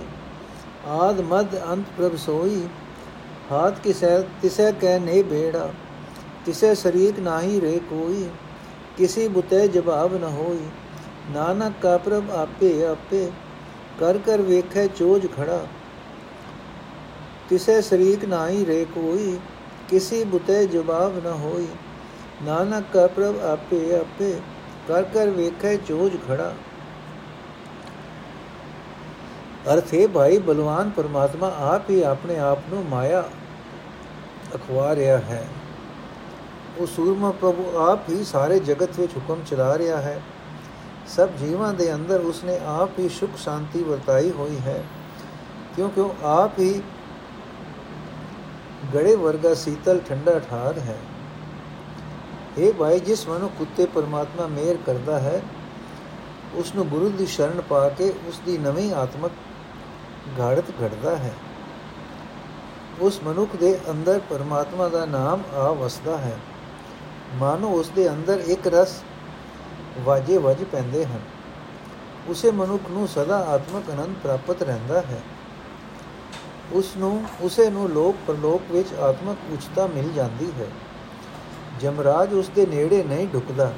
[0.90, 2.62] ਆਦ ਮਦ ਅੰਤ ਪ੍ਰਭ ਸੋਈ
[3.50, 5.68] ਹਾਥ ਕਿਸੈ ਤਿਸੈ ਕਹਿ ਨੇ ਬੇੜਾ
[6.46, 8.28] ਤਿਸੈ ਸ਼ਰੀਕ ਨਾਹੀ ਰੇ ਕੋਈ
[8.96, 10.60] ਕਿਸੀ ਬੁਤੇ ਜਵਾਬ ਨ ਹੋਈ
[11.32, 13.30] ਨਾਨਕ ਕਾ ਪ੍ਰਭ ਆਪੇ ਆਪੇ
[14.00, 15.64] ਕਰ ਕਰ ਵੇਖੈ ਚੋਜ ਖੜਾ
[17.50, 19.38] ਤਿਸੈ ਸ਼ਰੀਕ ਨਾਹੀ ਰੇ ਕੋਈ
[19.90, 21.66] ਕਿਸੀ ਬੁਤੇ ਜਵਾਬ ਨ ਹੋਈ
[22.44, 24.34] ਨਾਨਕ ਕਾ ਪ੍ਰਭ ਆਪੇ ਆਪੇ
[24.88, 26.52] ਕਰ ਕਰ ਵੇਖੇ ਚੋਜ ਖੜਾ
[29.72, 33.24] ਅਰਥ ਹੈ ਭਾਈ, ਬਲਵਾਨ ਪਰਮਾਤਮਾ ਆਪ ਹੀ ਆਪਣੇ ਆਪ ਨੂੰ ਮਾਇਆ
[34.54, 35.48] ਅਖਵਾ ਰਿਹਾ ਹੈ।
[36.78, 40.22] ਉਹ ਸੂਰਮਾ ਪ੍ਰਭੂ ਆਪ ਹੀ ਸਾਰੇ ਜਗਤ ਵਿੱਚ ਹੁਕਮ ਚਲਾ ਰਿਹਾ ਹੈ।
[41.06, 44.84] ਸਭ ਜੀਵਾਂ ਦੇ ਅੰਦਰ ਉਸਨੇ ਆਪ ਹੀ ਸੁਖ ਸ਼ਾਂਤੀ ਵਰਤਾਈ ਹੋਈ ਹੈ।
[45.76, 46.82] ਕਿਉਂਕਿ ਉਹ ਆਪ ਹੀ
[48.94, 50.98] ਗੜੇ ਵਰਗਾ ਸੀਤਲ ਠੰਡਾ ਠਾਰ ਹੈ।
[52.58, 55.42] ਇਹ ਭਾਈ, ਜਿਸ ਮਨੁ ਕੁੱਤੇ ਪਰਮਾਤਮਾ ਮੇਰ ਕਰਦਾ ਹੈ
[56.54, 59.30] ਉਸ ਨੂੰ ਗੁਰੂ ਦੀ ਸ਼ਰਨ ਪਾ ਕੇ ਉਸ ਦੀ ਨਵੀਂ ਆਤਮਕ
[60.40, 61.32] ਘੜਤ ਘੜਦਾ ਹੈ।
[63.00, 66.36] ਉਸ ਮਨੁੱਖ ਦੇ ਅੰਦਰ ਪਰਮਾਤਮਾ ਦਾ ਨਾਮ ਆ ਵਸਦਾ ਹੈ।
[67.34, 69.02] ਮਾਨੋ ਉਸ ਦੇ ਅੰਦਰ ਇੱਕ ਰਸ
[70.00, 71.20] ਵਾਜੇ ਵਜ ਪੈਂਦੇ ਹਨ।
[72.28, 75.20] ਉਸੇ ਮਨੁੱਖ ਨੂੰ ਸਦਾ ਆਤਮਕ ਆਨੰਦ ਪ੍ਰਾਪਤ ਰਹਿੰਦਾ ਹੈ।
[76.72, 80.66] ਉਸ ਨੂੰ, ਉਸੇ ਨੂੰ ਲੋਕ ਪਰਲੋਕ ਵਿੱਚ ਆਤਮਕ ਉਚਤਾ ਮਿਲ ਜਾਂਦੀ ਹੈ।
[81.80, 83.72] ਜਮਰਾਜ ਉਸ ਦੇ ਨੇੜੇ ਨਹੀਂ ਢੁਕਦਾ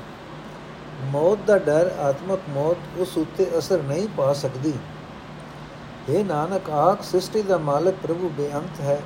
[1.05, 4.73] ਮੌਤ ਦਾ ਡਰ, ਆਤਮਕ ਮੌਤ ਉਸ ਉੱਤੇ ਅਸਰ ਨਹੀਂ ਪਾ ਸਕਦੀ।
[6.09, 9.03] ਇਹ ਨਾਨਕ, ਆਖ ਸ੍ਰਿਸ਼ਟੀ ਦਾ ਮਾਲਕ ਪ੍ਰਭੂ ਬੇਅੰਤ ਹੈ।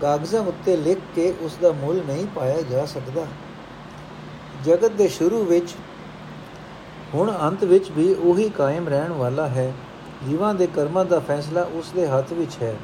[0.00, 3.26] ਕਾਗਜ਼ਾਂ ਉੱਤੇ ਲਿਖ ਕੇ ਉਸ ਦਾ ਮੁੱਲ ਨਹੀਂ ਪਾਇਆ ਜਾ ਸਕਦਾ।
[4.64, 5.74] ਜਗਤ ਦੇ ਸ਼ੁਰੂ ਵਿੱਚ,
[7.14, 9.72] ਹੁਣ ਅੰਤ ਵਿੱਚ ਵੀ ਉਹੀ ਕਾਇਮ ਰਹਿਣ ਵਾਲਾ ਹੈ।
[10.28, 12.76] ਜੀਵਾਂ ਦੇ ਕਰਮਾਂ ਦਾ ਫੈਸਲਾ ਉਸ ਦੇ ਹੱਥ ਵਿੱਚ ਹੈ।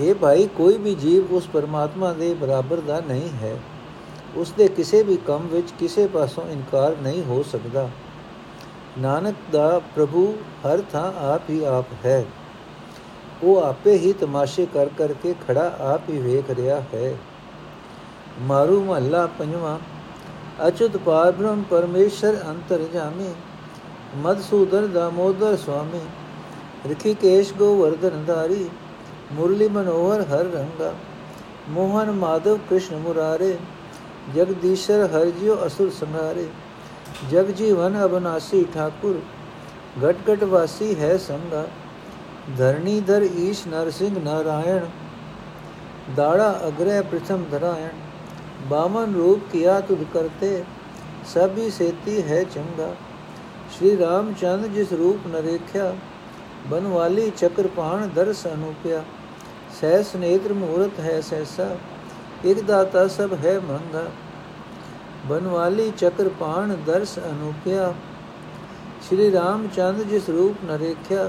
[0.00, 3.58] ਇਹ ਭਾਈ, ਕੋਈ ਵੀ ਜੀਵ ਉਸ ਪਰਮਾਤਮਾ ਦੇ ਬਰਾਬਰ ਦਾ ਨਹੀਂ ਹੈ।
[4.36, 7.88] ਉਸ ਦੇ ਕਿਸੇ ਵੀ ਕੰਮ ਵਿੱਚ ਕਿਸੇ ਪਾਸੋਂ ਇਨਕਾਰ ਨਹੀਂ ਹੋ ਸਕਦਾ।
[8.98, 12.24] ਨਾਨਕ ਦਾ ਪ੍ਰਭੂ ਹਰ ਥਾਂ ਆਪ ਹੀ ਆਪ ਹੈ।
[13.42, 17.16] ਉਹ ਆਪੇ ਹੀ ਤਮਾਸ਼ੇ ਕਰ ਕਰਕੇ ਖੜਾ ਆਪ ਹੀ ਵੇਖ ਰਿਹਾ ਹੈ।
[18.40, 19.78] ਮਾਰੂ ਮਹੱਲਾ ਪੰਜਵਾਂ,
[20.68, 23.28] ਅਚੁਤ ਪਾਰ ਬ੍ਰਹਮ ਪਰਮੇਸ਼ਰ ਅੰਤਰ ਜਾਮੇ
[24.16, 26.00] ਮਦਸੂਦਨ ਦਾਮੋਦਰ ਸੁਆਮੀ
[26.88, 28.68] ਰਿਖੀਕੇਸ਼ ਗੋਵਰਧਨ ਧਾਰੀ,
[29.32, 30.92] ਮੁਰਲੀ ਮਨੋਹਰ ਹਰ ਰੰਗਾ,
[31.68, 33.56] ਮੋਹਨ ਮਾਧਵ ਕ੍ਰਿਸ਼ਨ ਮੁਰਾਰੇ,
[34.34, 36.46] ਜਗਦੀਸ਼ਰ ਹਰ ਜਿਉ ਅਸੁਰ ਸੰਹਾਰੇ।
[37.22, 39.20] ਜਗ ਜੀਵਨ ਅਬਨਾਸੀ ਠਾਕੁਰ,
[40.04, 41.66] ਘਟ ਘਟ ਵਾਸੀ ਹੈ ਸੰਗਾ
[42.58, 44.86] ਧਰਣੀਧਰ ਈਸ਼ ਨਰਸਿੰਘ ਨਾਰਾਇਣ,
[46.16, 47.88] ਦਾੜਾ ਅਗਰੇ ਪ੍ਰਥਮ ਧਰਾਇਣ
[48.68, 50.62] ਬਾਮਨ ਰੂਪ ਕੀਆ ਤੁਧ ਕਰਤੇ
[51.34, 52.94] ਸਭੀ ਸੇਤੀ ਹੈ ਚੰਗਾ।
[53.70, 55.94] ਸ਼੍ਰੀ ਰਾਮਚੰਦ ਜਿਸ ਰੂਪ ਨਰੇਖਿਆ
[56.70, 59.02] ਬਨਵਾਲੀ ਚਕਰਪਾਣ ਦਰਸ ਅਨੂਪਿਆ
[59.80, 61.76] ਸਹਿਸ ਨੇਤਰ ਮੂਰਤ ਹੈ ਸੈਸਾ
[62.44, 64.04] ਇਕ ਦਾਤਾ ਸਭ ਹੈ ਮੰਗਾ
[65.28, 67.88] बनवाली चक्र पाण दर्श अनुप्या
[69.08, 71.24] श्री रामचंद्र जिस रूप नरेख्या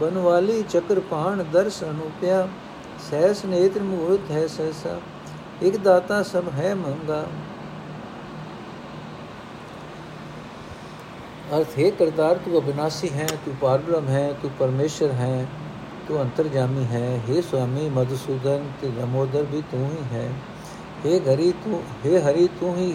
[0.00, 2.36] बनवाली चक्रपाण दर्श अनुप्या
[3.02, 4.92] सहस नेत्र मुहूर्त है सहसा,
[5.62, 7.18] एक दाता सब है मंगा
[11.52, 15.34] अर्थ हे, करतार तू अविनाशी है, तू पारब्रह्म है, तू परमेश्वर है,
[16.08, 20.24] तू अंतर्जामी है। हे स्वामी मधुसूदन के दामोदर भी तू ही है।
[21.05, 22.87] हे हरि तू हे हरि तू ही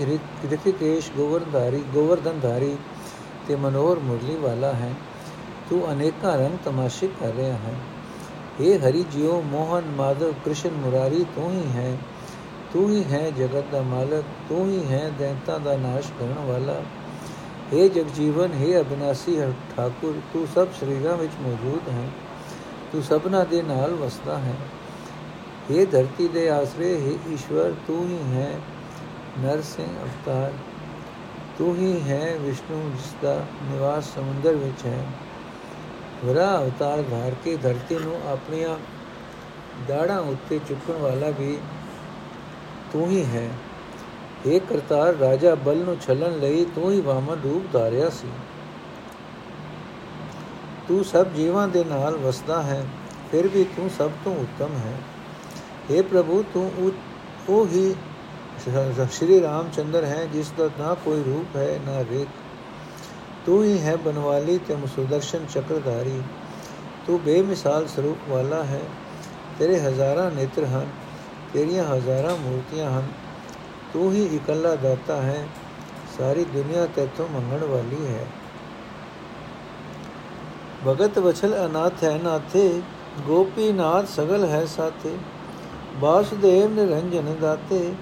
[0.47, 2.75] ऋषिकेश गोवर्धनधारी गोवर्धनधारी
[3.49, 4.95] ਤੇ ਮਨੋਹਰ ਮੁਰਲੀ ਵਾਲਾ ਹੈ
[5.71, 7.75] ਤੂੰ ਅਨੇਕਾਂ ਰੰਗ ਤਮਾਸ਼ੇ ਕਰ ਰਿਹਾ ਹੈ
[8.61, 11.97] हे हरि ਜਿਉ ਮੋਹਨ ਮਾਧਵ ਕ੍ਰਿਸ਼ਨ ਮੁਰਾਰੀ ਤੂੰ ਹੀ ਹੈ
[12.73, 16.81] ਤੂੰ ਹੀ ਹੈ ਜਗਤ ਦਾ ਮਾਲਕ ਤੂੰ ਹੀ ਹੈ ਦੈਂਤਾਂ ਦਾ ਨਾਸ਼ ਕਰਨ ਵਾਲਾ
[17.73, 19.37] हे ਜਗਜੀਵਨ हे ਅਬਿਨਾਸੀ
[19.77, 22.09] ਠਾਕੁਰ ਤੂੰ ਸਭ ਸਰੀਰਾਂ ਵਿੱਚ ਮੌਜੂਦ ਹੈ
[22.93, 24.55] ਤੂੰ ਸਭਨਾ ਦੇ ਨਾਲ ਵਸਦਾ ਹੈ
[25.70, 28.50] हे ਧਰਤੀ ਦੇ ਆਸਰੇ हे ਈਸ਼ਵਰ ਤੂੰ ਹੀ ਹੈ
[29.40, 30.52] ਨਰਸਿੰਘ ਅਵਤਾਰ
[31.58, 35.04] ਤੂੰ ਹੀ ਹੈ ਵਿਸ਼ਨੂੰ ਜਿਸ ਦਾ ਨਿਵਾਸ ਸਮੁੰਦਰ ਵਿੱਚ ਹੈ
[36.24, 38.78] ਵਰਾ ਅਵਤਾਰ ਧਾਰ ਕੇ ਧਰਤੀ ਨੂੰ ਆਪਣੀਆਂ
[39.88, 41.58] ਦਾੜਾਂ ਉੱਤੇ ਚੁੱਕਣ ਵਾਲਾ ਵੀ
[42.94, 43.50] ਤੂੰ ਹੀ ਹੈ
[44.46, 48.30] ਇਹ ਕਰਤਾਰ ਰਾਜਾ ਬਲ ਨੂੰ ਛਲਣ ਲਈ ਤੂੰ ਹੀ ਵਾਮਨ ਰੂਪ ਧਾਰਿਆ ਸੀ
[50.88, 52.84] ਤੂੰ ਸਭ ਜੀਵਾਂ ਦੇ ਨਾਲ ਵਸਦਾ ਹੈ
[53.32, 54.98] ਫਿਰ ਵੀ ਤੂੰ ਸਭ ਤੋਂ ਉੱਤਮ ਹੈ
[55.90, 56.70] हे ਪ੍ਰਭੂ ਤੂੰ
[57.50, 57.96] ਉਹ ਹੀ
[59.10, 62.28] ਸ਼੍ਰੀ ਰਾਮਚੰਦਰ ਹੈ ਜਿਸ ਦਾ ਨਾ ਕੋਈ ਰੂਪ ਹੈ ਨਾ ਰੇਖ
[63.46, 66.22] ਤੂੰ ਹੀ ਹੈ ਬਨਵਾਲੀ ਤੇ ਸੁਦਰਸ਼ਨ ਚੱਕਰਧਾਰੀ
[67.08, 68.82] ਤੂੰ ਬੇਮਿਸਾਲ ਸਰੂਪ ਵਾਲਾ ਹੈ
[69.60, 70.90] ਤੇਰੇ ਹਜ਼ਾਰਾਂ ਨੇਤਰ ਹਨ
[71.54, 73.08] ਤੇਰੀਆਂ ਹਜ਼ਾਰਾਂ ਮੂਰਤੀਆਂ ਹਨ
[73.94, 75.48] ਤੂੰ ਹੀ ਇਕੱਲਾ ਦਾਤਾ ਹੈ
[76.18, 78.26] ਸਾਰੀ ਦੁਨੀਆ ਤੇਥੋਂ ਮੰਗਣ ਵਾਲੀ ਹੈ
[80.86, 82.70] ਭਗਤ ਵਛਲ ਅਨਾਥ ਹੈ ਨਾਥੇ
[83.28, 85.18] ਗੋਪੀ ਨਾਥ ਸਗਲ ਹੈ ਸਾਥੇ
[86.00, 87.94] ਬਾਸੁਦੇਵ ਨਿਰੰਜਨ ਦਾਤੇ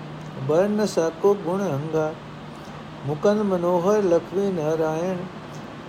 [0.48, 2.14] ਬਰਨ ਸਾਕੋ ਗੁਣ ਹੰਗਾ
[3.06, 5.18] ਮੁਕੰਦ ਮਨੋਹਰ ਲਖਵੀ ਨਾਰਾਇਣ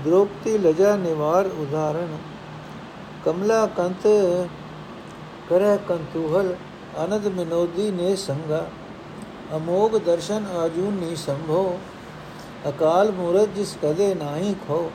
[0.05, 2.17] ਦ੍ਰੋਪਤੀ ਲਜਾ ਨਿਵਾਰ ਉਦਾਹਰਣ,
[3.25, 4.07] ਕਮਲਾ ਕੰਤ
[5.51, 6.55] ਕਰੈ ਕੰਤੂਹਲ,
[7.05, 8.67] ਅਨੰਦ ਮਿਨੋਦੀ ਨੇ ਸੰਗਾ,
[9.57, 11.79] ਅਮੋਗ ਦਰਸ਼ਨ ਆਜੂਨੀ ਸੰਭੋ,
[12.69, 14.91] ਅਕਾਲ ਮੂਰਤ ਜਿਸ ਕਦੇ ਨਾਹੀ ਖੋ,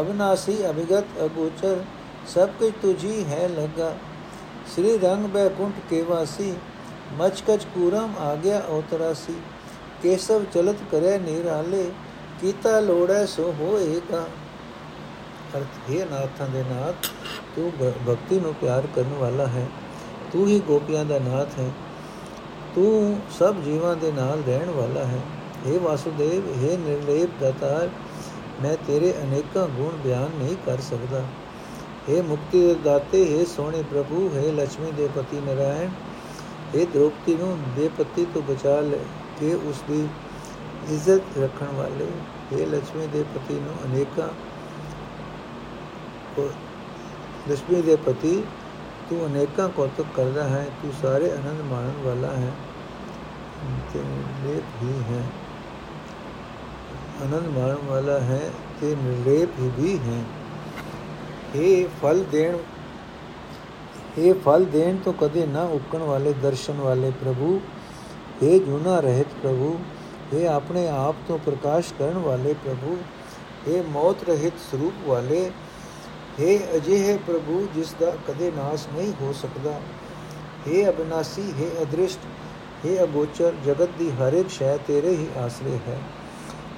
[0.00, 1.84] ਅਬਨਾਸੀ ਅਭਿਗਤ ਅਗੋਚਰ,
[2.34, 3.94] ਸਭ ਕੁਝ ਤੁਝੀ ਹੈ ਲਗਾ।
[4.66, 6.54] ਸ੍ਰੀ ਰੰਗ ਬੈਕੁੰਠ ਕੇ ਵਾਸੀ
[7.12, 9.34] ਮਚਕਚ ਕੂਰਮ ਆ ਗਿਆ ਔਤਰਾਸੀ
[10.02, 11.90] ਕੇਸਵ ਚਲਤ ਕਰੇ ਨੀਰਾਲੇ,
[12.40, 14.26] ਕੀਤਾ ਲੋੜੈ ਸੋ ਹੋਏਗਾ
[15.56, 16.94] ਅਰਥ, ਹੈ ਨਾਥਾਂ ਦੇ ਨਾਥ,
[17.56, 19.66] ਤੂੰ ਭਗਤੀ ਨੂੰ ਪਿਆਰ ਕਰਨ ਵਾਲਾ ਹੈ।
[20.32, 21.70] ਤੂੰ ਹੀ ਗੋਪੀਆਂ ਦਾ ਨਾਥ ਹੈ।
[22.74, 25.20] ਤੂੰ ਸਭ ਜੀਵਾਂ ਦੇ ਨਾਲ ਰਹਿਣ ਵਾਲਾ ਹੈ।
[25.66, 27.88] हे ਵਾਸੁਦੇਵ हे ਨਿਰਲੇਪ ਦਾਤਾਰ,
[28.62, 31.22] ਮੈਂ ਤੇਰੇ ਅਨੇਕਾਂ ਗੁਣ ਬਿਆਨ ਨਹੀਂ ਕਰ ਸਕਦਾ।
[32.08, 35.90] हे ਮੁਕਤੀ ਦੇ ਦਾਤੇ हे ਸੋਹਣੇ ਪ੍ਰਭੂ हे ਲక్ష్ਮੀ ਦੇ ਪਤੀ ਨਰਾਇਣ
[36.74, 38.98] हे ਦ੍ਰੋਪਤੀ ਨੂੰ ਦੇਪਤੀ ਤੋਂ ਬਚਾ ਲੈ
[39.40, 40.08] ਕਿ ਉਸ ਦੀ
[40.90, 42.08] ਇੱਜ਼ਤ ਰੱਖਣ ਵਾਲੇ
[42.52, 44.28] हे ਲక్ష్ਮੀ ਦੇ ਪਤੀ ਨੂੰ ਅਨੇਕਾਂ
[46.36, 46.50] ਕੋ
[47.50, 48.42] ਲక్ష్ਮੀ ਦੇ ਪਤੀ,
[49.10, 52.52] ਤੂੰ ਅਨੇਕਾਂ ਕੌਤਕ ਕਰਦਾ ਹੈ, ਤੂੰ ਸਾਰੇ ਆਨੰਦ ਮਾਣਨ ਵਾਲਾ ਹੈ,
[53.92, 55.22] ਤੇ ਨਿਰਲੇਪ ਹੀ ਹੈ।
[57.22, 60.22] ਆਨੰਦ ਮਾਣਨ ਵਾਲਾ ਹੈ ਤੇ ਨਿਰਲੇਪ ਹੀ ਵੀ ਹੈ।
[61.54, 62.56] ਇਹ ਫਲ ਦੇਣ
[64.18, 67.60] ਇਹ ਫਲ ਦੇਣ ਤੋਂ ਕਦੇ ਨਾ ਉਕਣ ਵਾਲੇ, ਦਰਸ਼ਨ ਵਾਲੇ ਪ੍ਰਭੂ।
[68.42, 69.76] हे ਜੁਨਾ ਰਹਿਤ ਪ੍ਰਭੂ
[70.32, 72.96] हे ਆਪਣੇ ਆਪ ਤੋਂ ਪ੍ਰਕਾਸ਼ ਕਰਨ ਵਾਲੇ ਪ੍ਰਭੂ।
[73.68, 75.40] हे ਮੌਤ ਰਹਿਤ ਸਰੂਪ ਵਾਲੇ
[76.40, 79.78] हे ਅਜਿਹੇ ਪ੍ਰਭੂ ਜਿਸ ਦਾ ਕਦੇ ਨਾਸ ਨਹੀਂ ਹੋ ਸਕਦਾ।
[80.68, 82.26] हे ਅਬਨਾਸੀ हे ਅਦ੍ਰਿਸ਼ਟ
[82.86, 85.98] हे ਅਗੋਚਰ, ਜਗਤ ਦੀ ਹਰ ਇੱਕ ਸ਼ੈ ਤੇਰੇ ਹੀ ਆਸਰੇ ਹੈ।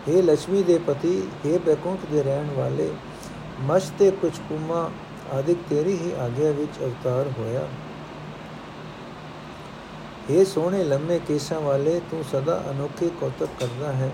[0.09, 2.91] हे ਲక్ష్ਮੀ ਦੇ ਪਤੀ हे ਬੈਕੁੰਠ ਦੇ ਰਹਿਣ ਵਾਲੇ
[3.61, 4.91] ਮਸ਼ ਤੇ ਕੁਝ ਕੁਮਾ
[5.33, 7.69] ਆਦਿਕ ਤੇਰੀ ਹੀ ਆਗਿਆ ਵਿੱਚ ਅਵਤਾਰ ਹੋਇਆ।
[10.31, 14.11] हे ਸੋਹਣੇ ਲੰਮੇ ਕੇਸਾਂ ਵਾਲੇ, ਤੂੰ ਸਦਾ ਅਨੋਖੇ ਕੌਤਕ ਕਰਦਾ ਹੈ।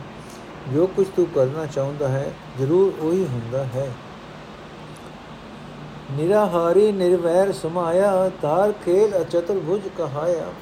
[0.75, 3.93] ਜੋ ਕੁਝ ਤੂੰ ਕਰਨਾ ਚਾਹੁੰਦਾ ਹੈ, ਜ਼ਰੂਰ ਉਹੀ ਹੁੰਦਾ ਹੈ।
[6.13, 10.53] ਨਿਰਾਹਾਰੀ ਨਿਰਵੈਰ ਸਮਾਇਆ ਤਾਰ ਖੇਲ ਅਚਤੁਰ ਭੁਜ ਕਹਾਇਆ।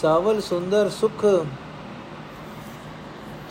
[0.00, 1.24] ਸਾਵਲ ਸੁੰਦਰ ਸੁਖ,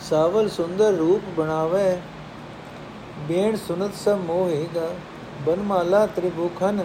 [0.00, 1.96] ਸਾਵਲ ਸੁੰਦਰ ਰੂਪ ਬਣਾਵੇ
[3.28, 4.88] ਬੇਣ ਸੁਨਤ ਸਭ ਮੋਹੇਗਾ
[5.46, 6.84] ਬਨਮਾਲਾ ਤ੍ਰਿਭੁਖਨ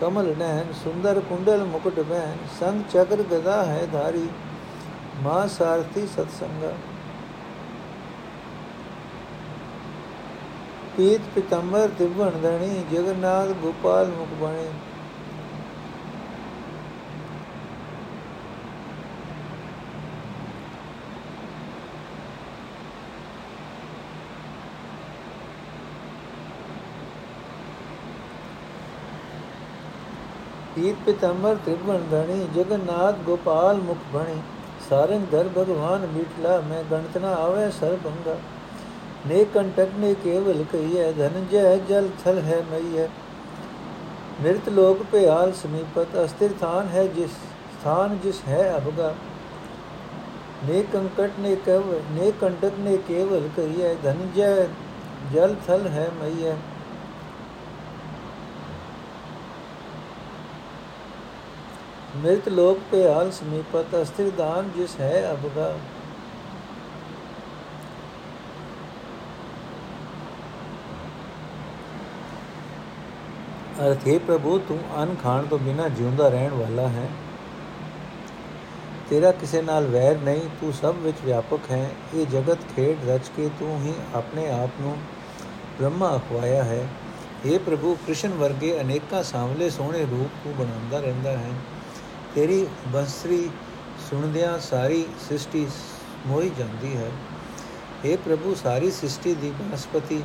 [0.00, 4.28] ਕਮਲ ਨੈਣ ਸੁੰਦਰ ਕੁੰਡਲ ਮੁਕਟ ਬੈਨ ਸੰਗ ਚਕਰ ਗਦਾ ਹੈ ਧਾਰੀ
[5.22, 6.72] ਮਾ ਸਾਰਥੀ ਸਤਸੰਗਾ।
[10.96, 14.66] ਪੀਤ ਪਿਤੰਬਰ ਤਿਵਣ ਧਣੀ ਜਗਨਨਾਥ ਗੋਪਾਲ ਮੁਖ ਬਣੇ।
[30.80, 34.36] ਪੀਤ ਪਿਤੰਬਰ ਤ੍ਰਿਵਣ ਧਣੀ ਜਗਨਨਾਥ ਗੋਪਾਲ ਮੁਖ ਬਣੇ।
[34.88, 38.36] ਸਾਰੰਗ ਦਰ ਭਗਵਾਨ ਮਿਟਲਾ ਮੈਂ ਗਣਤਨਾ ਆਵੇ ਸਰਬੰਗਾ
[39.26, 43.06] ਨੇ ਕੰਟਕ ਨੇ ਕੇਵਲ ਕਹੀਐ ਧਨਜੈ ਜਲ ਥਲ ਹੈ ਮਈਐ।
[44.42, 49.14] ਨਿਰਤ ਲੋਕ ਭਿਆਲ ਸਮੀਪਤ, ਅਸਥਿਰ ਥਾਨ ਹੈ ਜਿਸ ਸਥਾਨ ਜਿਸ ਹੈ ਅਭਗਾ
[50.64, 54.54] ਨੇ ਕੰਕਟ ਨੇ ਕਵ ਨੇ ਕੰਟਕ ਨੇ ਕੇਵਲ ਕਹੀਐ ਧਨਜੈ
[55.32, 56.54] ਜਲ ਥਲ ਹੈ ਮਈਐ।
[62.16, 65.74] ਮ੍ਰਿਤ ਲੋਕ ਭਿਆਲ ਸਮੀਪਤ ਅਸਥਿਰ ਦਾਨ ਜਿਸ ਹੈ ਅਭਗਾ
[73.80, 77.08] ਅਰਥ ਹੈ, ਪ੍ਰਭੂ, ਤੂੰ ਅਨ ਖਾਣ ਤੋਂ ਬਿਨਾ ਜਿਉਂਦਾ ਰਹਿਣ ਵਾਲਾ ਹੈ।
[79.10, 83.50] ਤੇਰਾ ਕਿਸੇ ਨਾਲ ਵੈਰ ਨਹੀਂ, ਤੂੰ ਸਭ ਵਿੱਚ ਵਿਆਪਕ ਹੈ। ਇਹ ਜਗਤ ਖੇਡ ਰਚ ਕੇ
[83.58, 84.96] ਤੂੰ ਹੀ ਆਪਣੇ ਆਪ ਨੂੰ
[85.78, 86.86] ਬ੍ਰਹਮਾ ਅਖਵਾਇਆ ਹੈ।
[87.46, 91.50] ਇਹ ਪ੍ਰਭੂ, ਕ੍ਰਿਸ਼ਨ ਵਰਗੇ ਅਨੇਕਾਂ ਸਾਹਮਣੇ ਸੋਹਣੇ ਰੂਪ ਤੂੰ ਬਣਾਉਂਦਾ ਰਹਿੰਦਾ ਹੈ।
[92.34, 93.50] ਤੇਰੀ ਬੰਸਰੀ
[94.10, 95.66] ਸੁਣਦਿਆਂ ਸਾਰੀ ਸ੍ਰਿਸ਼ਟੀ
[96.26, 97.10] ਮੋਈ ਜਾਂਦੀ ਹੈ।
[98.04, 100.22] ਇਹ ਪ੍ਰਭੂ, ਸਾਰੀ ਸ੍ਰਿਸ਼ਟੀ ਦੀ ਬਨਸਪਤੀ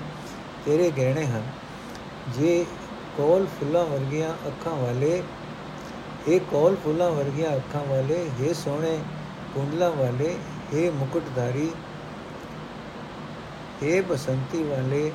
[0.65, 1.44] ਤੇਰੇ ਗਹਿਣੇ ਹਨ।
[2.30, 2.65] ਜੇ
[3.18, 5.24] ਕੋਲ ਫੁੱਲਾਂ ਵਰਗੀਆਂ ਅੱਖਾਂ ਵਾਲੇ
[6.28, 9.00] ਇਹ ਕੋਲ ਫੁੱਲਾਂ ਵਰਗੀਆਂ ਅੱਖਾਂ ਵਾਲੇ ਇਹ ਸੋਹਣੇ
[9.54, 10.36] ਕੁੰਡਲਾਂ ਵਾਲੇ
[10.74, 11.70] ਇਹ ਮੁਕਟਧਾਰੀ
[13.84, 15.12] ਇਹ ਬਸੰਤੀ ਵਾਲੇ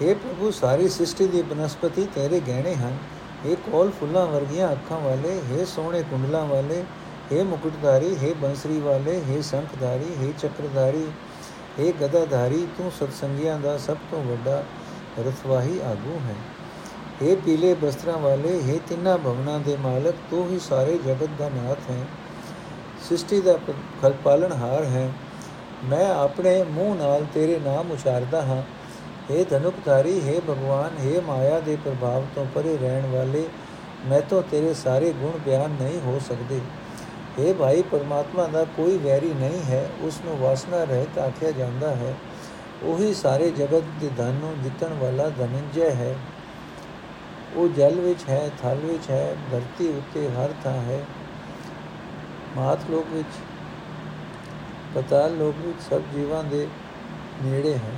[0.00, 2.96] हे ਪ੍ਰਭੂ ਸਾਰੀ ਸ੍ਰਿਸ਼ਟੀ ਦੀ ਬਨਸਪਤੀ ਤੇਰੇ ਗਹਿਣੇ ਹਨ
[3.44, 6.82] हे ਕੋਲ ਫੁੱਲਾਂ ਵਰਗੀਆਂ ਅੱਖਾਂ ਵਾਲੇ हे ਸੋਹਣੇ ਕੁੰਡਲਾਂ ਵਾਲੇ
[7.32, 11.06] हे ਮੁਕਟਧਾਰੀ हे ਬੰਸਰੀ ਵਾਲੇ हे ਸੰਖਧਾਰੀ हे ਚੱਕਰਧਾਰੀ
[11.78, 14.62] हे ਗਦਾਧਾਰੀ ਤੂੰ ਸਤਸੰਗੀਆਂ ਦਾ ਸਭ ਤੋਂ ਵੱਡਾ
[15.20, 16.36] ਰਤਵਾਹੀ ਆਗੂ ਹੈ
[17.20, 21.90] हे ਪੀਲੇ ਬਸਤਰਾਂ ਵਾਲੇ हे ਤਿੰਨਾਂ ਭਵਨਾਂ ਦੇ ਮਾਲਕ ਤੂੰ ਹੀ ਸਾਰੇ ਜਗਤ ਦਾ ਨਾਥ
[21.90, 22.06] ਹੈ
[23.06, 23.58] ਸ੍ਰਿਸ਼ਟੀ ਦਾ
[24.02, 25.10] ਖਲ ਪਾਲਣਹਾਰ ਹੈ
[25.84, 28.62] ਮੈਂ ਆਪਣੇ ਮੂੰਹ ਨਾਲ ਤੇਰੇ ਨਾਮ ਉਚਾਰਦਾ ਹਾਂ
[29.30, 33.46] हे ਧਨੁਕਧਾਰੀ हे ਭਗਵਾਨ हे ਮਾਇਆ ਦੇ ਪ੍ਰਭਾਵ ਤੋਂ ਪਰੇ ਰਹਿਣ ਵਾਲੇ
[34.06, 36.60] ਮੈਂ ਤੋਂ ਤੇਰੇ ਸਾਰੇ ਗੁਣ ਬਿਆਨ ਨਹੀਂ ਹੋ ਸਕਦੇ
[37.38, 42.14] हे ਭਾਈ ਪਰਮਾਤਮਾ ਦਾ ਕੋਈ ਵੈਰੀ ਨਹੀਂ ਹੈ ਉਸ ਨੂੰ ਵਾਸਨਾ ਰਹਿਤ ਆਖਿਆ ਜਾਂਦਾ ਹੈ
[42.84, 46.14] ਉਹੀ ਸਾਰੇ ਜਗਤ ਦੇ ਧਨ ਨੂੰ ਜਿੱਤਣ ਵਾਲਾ ਧਨੰਜੈ ਹੈ
[47.56, 51.04] ਉਹ ਜਲ ਵਿੱਚ ਹੈ ਥਲ ਵਿੱਚ ਹੈ ਧਰਤੀ ਉੱਤੇ ਹਰ ਥਾਂ ਹੈ
[52.56, 53.38] ਮਾਤ ਲੋਕ ਵਿੱਚ
[54.94, 56.66] ਪਤਾਲ ਲੋਕ ਵਿੱਚ ਸਭ ਜੀਵਾਂ ਦੇ
[57.42, 57.94] ਨੇੜੇ ਹੈ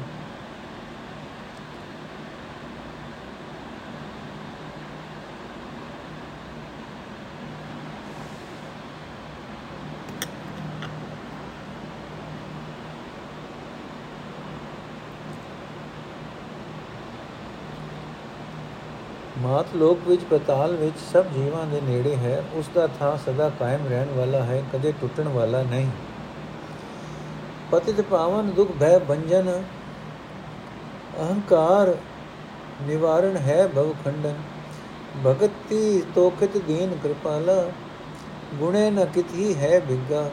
[19.53, 23.87] ਮਾਤ ਲੋਕ ਵਿੱਚ ਪਤਾਲ ਵਿੱਚ ਸਭ ਜੀਵਾਂ ਦੇ ਨੇੜੇ ਹੈ, ਉਸ ਦਾ ਥਾਂ ਸਦਾ ਕਾਇਮ
[23.87, 25.87] ਰਹਿਣ ਵਾਲਾ ਹੈ, ਕਦੇ ਟੁੱਟਣ ਵਾਲਾ ਨਹੀਂ।
[27.71, 29.63] ਪਤਿਤ ਪਾਵਨ, ਦੁਖ, ਭੈ, ਬੰਜਨ,
[31.19, 31.95] ਅਹੰਕਾਰ
[32.81, 34.33] ਨਿਵਾਰਣ ਹੈ ਭਵ ਖੰਡਨ।
[35.25, 37.63] ਭਗਤੀ ਤੋਖਿਤ ਦੀਨ ਕਿਰਪਾਲਾ,
[38.53, 40.29] ਗੁਣੇ ਨ ਕਿਤਹੀ ਹੈ ਬਿਗਾ।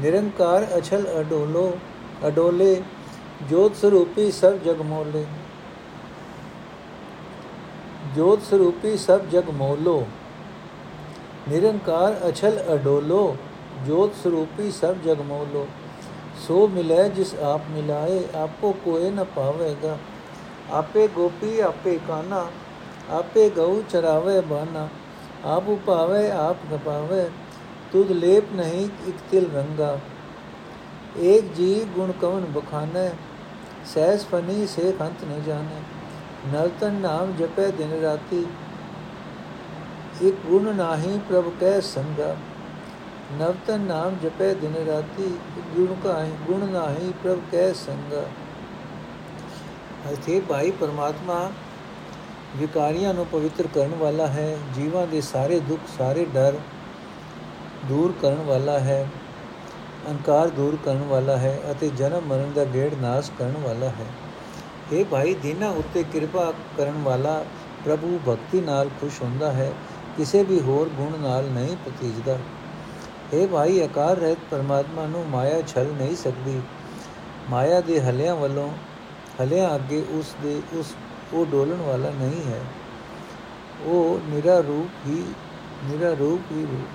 [0.00, 1.78] ਨਿਰੰਕਾਰ ਅਛਲ ਅਡੋਲੋ,
[2.26, 2.82] ਅਡੋਲੇ,
[3.50, 5.24] ਜੋਤ ਸਰੂਪੀ ਸਭ ਜਗ ਮੋਲੇ।
[8.16, 10.04] ਜੋਤ ਸਰੂਪੀ ਸਭ ਜਗ ਮੋਲੋ
[11.48, 13.36] ਨਿਰੰਕਾਰ ਅਛਲ ਅਡੋਲੋ
[13.86, 15.66] ਜੋਤ ਸਰੂਪੀ ਸਭ ਜਗ ਮੋਲੋ
[16.46, 19.96] ਸੋ ਮਿਲੇ ਜਿਸ ਆਪ ਮਿਲਾਏ ਆਪੋ ਕੋਏ ਨ ਪਾਵੇਗਾ
[20.72, 22.44] ਆਪੇ ਗੋਪੀ ਆਪੇ ਕਾਨਾ
[23.12, 24.88] ਆਪੇ ਗਊ ਚਰਾਵੇ ਬਾਨਾ
[25.46, 27.24] ਆਪ ਉਪਾਵੇ ਆਪ ਗਪਾਵੇ
[27.92, 29.98] ਤੁਧ ਲੇਪ ਨਹੀਂ ਇਕ ਤਿਲ ਰੰਗਾ
[31.22, 33.10] ਏਕ ਜੀ ਗੁਣ ਕਵਨ ਬਖਾਨੇ
[33.86, 35.80] ਸਹਿਸ ਫਨੀ ਸੇ ਖੰਤ ਨ ਜਾਣੇ
[36.46, 38.46] ਨਰਤਨ ਨਾਮ ਜਪੇ ਦਿਨ ਰਾਤੀ।
[40.22, 42.36] ਇਕ ਗੁਣ ਨਾਹੀ ਪ੍ਰਭ ਕੈ ਸੰਗਾ।
[43.32, 45.38] ਨਵਤਨ ਨਾਮ ਜਪੇ ਦਿਨ ਰਾਤੀ
[45.76, 48.22] ਗੁਣ ਕਾਹੀ, ਗੁਣ ਨਾਹੀ ਪ੍ਰਭ ਕੈ ਸੰਗਾ।
[50.10, 51.50] ਅਰਥੇ ਭਾਈ ਪਰਮਾਤਮਾ
[52.56, 56.58] ਵਿਕਾਰੀਆਂ ਨੂੰ ਪਵਿੱਤਰ ਕਰਨ ਵਾਲਾ ਹੈ, ਜੀਵਾਂ ਦੇ ਸਾਰੇ ਦੁੱਖ, ਸਾਰੇ ਡਰ
[57.88, 59.08] ਦੂਰ ਕਰਨ ਵਾਲਾ ਹੈ,
[60.06, 64.06] ਅਹੰਕਾਰ ਦੂਰ ਕਰਨ ਵਾਲਾ ਹੈ ਅਤੇ ਜਨਮ ਮਰਨ ਦਾ ਗੇੜ ਨਾਸ਼ ਕਰਨ ਵਾਲਾ ਹੈ।
[64.92, 67.44] ਇਹ ਭਾਈ, ਦਿਨਾਂ ਉੱਤੇ ਕਿਰਪਾ ਕਰਨ ਵਾਲਾ
[67.84, 69.72] ਪ੍ਰਭੂ ਭਗਤੀ ਨਾਲ ਖੁਸ਼ ਹੁੰਦਾ ਹੈ,
[70.16, 72.38] ਕਿਸੇ ਵੀ ਹੋਰ ਗੁਣ ਨਾਲ ਨਹੀਂ ਪਤੀਜਦਾ
[73.32, 76.60] ਇਹ ਭਾਈ ਆਕਾਰ ਰਹਿਤ ਪਰਮਾਤਮਾ ਨੂੰ ਮਾਇਆ ਛਲ ਨਹੀਂ ਸਕਦੀ।
[77.50, 78.70] ਮਾਇਆ ਦੇ ਹਲਿਆਂ ਵੱਲੋਂ,
[79.42, 80.94] ਹਲਿਆਂ ਅੱਗੇ ਉਸ ਦੇ, ਉਸ,
[81.32, 82.60] ਉਹ ਡੋਲਣ ਵਾਲਾ ਨਹੀਂ ਹੈ।
[83.82, 85.24] ਉਹ ਨਿਰਾ ਰੂਪ ਹੀ,
[85.84, 86.88] ਨਿਰਾ ਰੂਪ ਹੀ ਰੂਪ।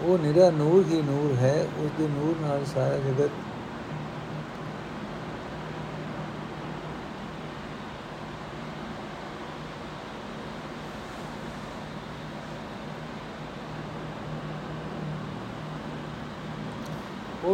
[0.00, 3.30] ਉਹ ਨਿਰਾ ਨੂਰ ਹੀ ਨੂਰ ਹੈ, ਉਸ ਦੇ ਨੂਰ ਨਾਲ ਸਾਰਾ ਜਗਤ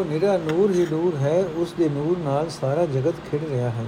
[0.04, 3.84] ਉਹ ਨਿਰਾ ਨੂਰ ਹੀ ਨੂਰ ਹੈ, ਉਸ ਦੇ ਨੂਰ ਨਾਲ ਸਾਰਾ ਜਗਤ ਖਿੜ ਰਿਹਾ ਹੈ।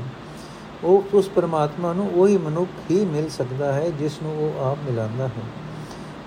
[0.84, 5.26] ਉਹ, ਉਸ ਪਰਮਾਤਮਾ ਨੂੰ ਉਹੀ ਮਨੁੱਖ ਹੀ ਮਿਲ ਸਕਦਾ ਹੈ, ਜਿਸ ਨੂੰ ਉਹ ਆਪ ਮਿਲਾਉਂਦਾ
[5.26, 5.42] ਹੈ।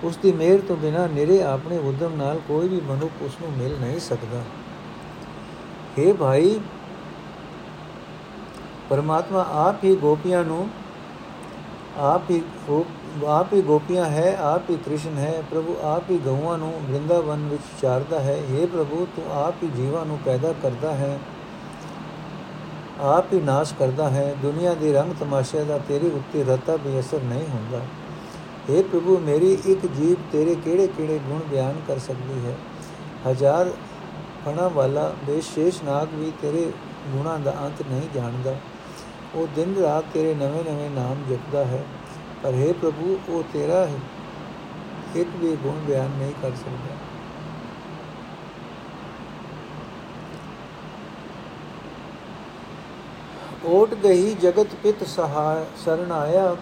[0.04, 3.76] ਉਸ ਦੀ ਮਿਹਰ ਤੋਂ ਬਿਨਾ ਨਿਰੇ ਆਪਣੇ ਉਦਮ ਨਾਲ ਕੋਈ ਵੀ ਮਨੁੱਖ ਉਸ ਨੂੰ ਮਿਲ
[3.80, 4.42] ਨਹੀਂ ਸਕਦਾ।
[5.98, 6.60] हे ਭਾਈ,
[8.88, 10.68] ਪਰਮਾਤਮਾ ਆਪ ਹੀ ਗੋਪੀਆਂ ਨੂੰ
[11.98, 12.42] ਆਪ ਹੀ
[13.26, 17.62] ਆਪ ਹੀ ਗੋਪੀਆਂ ਹੈ, ਆਪ ਹੀ ਕ੍ਰਿਸ਼ਨ ਹੈ, ਪ੍ਰਭੂ ਆਪ ਹੀ ਗਊਆਂ ਨੂੰ ਬ੍ਰਿੰਦਾਵਨ ਵਿੱਚ
[17.82, 21.18] ਚਾਰਦਾ ਹੈ हे ਪ੍ਰਭੂ ਤੂੰ ਆਪ ਹੀ ਜੀਵਾਂ ਨੂੰ ਪੈਦਾ ਕਰਦਾ ਹੈ,
[23.00, 27.20] ਆਪ ਹੀ ਨਾਸ਼ ਕਰਦਾ ਹੈ, ਦੁਨੀਆ ਦੇ ਰੰਗ ਤਮਾਸ਼ੇ ਦਾ ਤੇਰੇ ਉੱਤੇ ਰਤਾ ਵੀ ਅਸਰ
[27.22, 27.78] ਨਹੀਂ ਹੁੰਦਾ।
[28.70, 32.56] हे ਪ੍ਰਭੂ, ਮੇਰੀ ਇੱਕ ਜੀਵ ਤੇਰੇ ਕਿਹੜੇ-ਕਿਹੜੇ ਗੁਣ ਬਿਆਨ ਕਰ ਸਕਦੀ ਹੈ?
[33.30, 33.70] ਹਜ਼ਾਰ
[34.44, 36.72] ਫਣਾ ਵਾਲਾ ਬੇਸ਼ੇਸ਼ ਨਾਗ ਵੀ ਤੇਰੇ
[37.08, 38.54] ਗੁਣਾਂ ਦਾ ਅੰਤ ਨਹੀਂ ਜਾਣਦਾ।
[39.34, 41.84] ਉਹ ਦਿਨ ਰਾਤ ਤੇਰੇ ਨਵੇਂ-ਨਵੇਂ ਨਾਮ ਜਪਦਾ ਹੈ।
[42.42, 43.98] ਪਰ हे ਪ੍ਰਭੂ, ਉਹ ਤੇਰਾ ਹੈ
[45.16, 46.96] ਇੱਕ ਵੀ ਗੁਣ ਬਿਆਨ ਨਹੀਂ ਕਰ ਸਕਦਾ।
[53.64, 56.56] ਓਟ ਗਈ ਜਗਤ ਪਿਤ ਸਹਾਇ ਸਰਣ ਆਇਆ।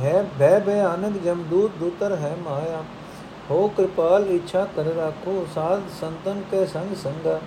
[0.00, 2.84] ਹੈ ਭੈ ਭਿਆਨਕ ਜਮਦੂਤ ਦੂਤਰ ਹੈ ਮਾਇਆ।
[3.50, 7.40] ਹੋ ਕਿਰਪਾਲ ਇੱਛਾ ਕਰ ਰਾਖੋ, ਸਾਧ ਸੰਤਨ ਕੇ ਸੰਗ ਸੰਗਾ।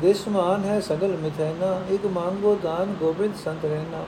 [0.00, 4.04] ਦਿਸਮਾਨ ਹੈ ਸਗਲ ਮਿਥੈਨਾ, ਇਕ ਮੰਗੋ ਦਾਨ ਗੋਬਿੰਦ ਸੰਤ ਰਹਿਣਾ।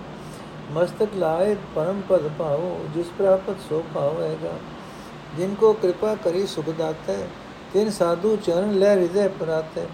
[0.73, 4.53] ਮਸਤਕ ਲਾਏ ਪਰਮ ਪਦ ਭਾਵੋ ਜਿਸ ਪ੍ਰਾਪਤ ਸੋ ਭਾਵੇਗਾ।
[5.37, 7.17] ਜਿਨ ਕੋ ਕਿਰਪਾ ਕਰੀ ਸੁਖ ਦਾਤੇ,
[7.73, 9.87] ਤਿਨ ਸਾਧੂ ਚਰਨ ਲੈ ਹਿਰਦੇ ਪਰਾਤੇ।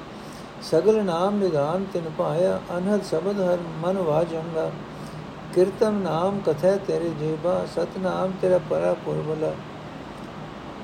[0.63, 4.71] ਸਗਲ ਨਾਮ ਨਿਧਾਨ ਤਿਨ ਪਾਇਆ ਅਨਹਦ ਸ਼ਬਦ ਹਰ ਮਨ ਵਾਜੰਗਾ।
[5.55, 9.53] ਕੀਰਤਨ ਨਾਮ ਕਥੈ ਤੇਰੇ ਜੀਬਾ ਸਤ ਨਾਮ ਤੇਰਾ ਪਰਾ ਪੁਰਬਲਾ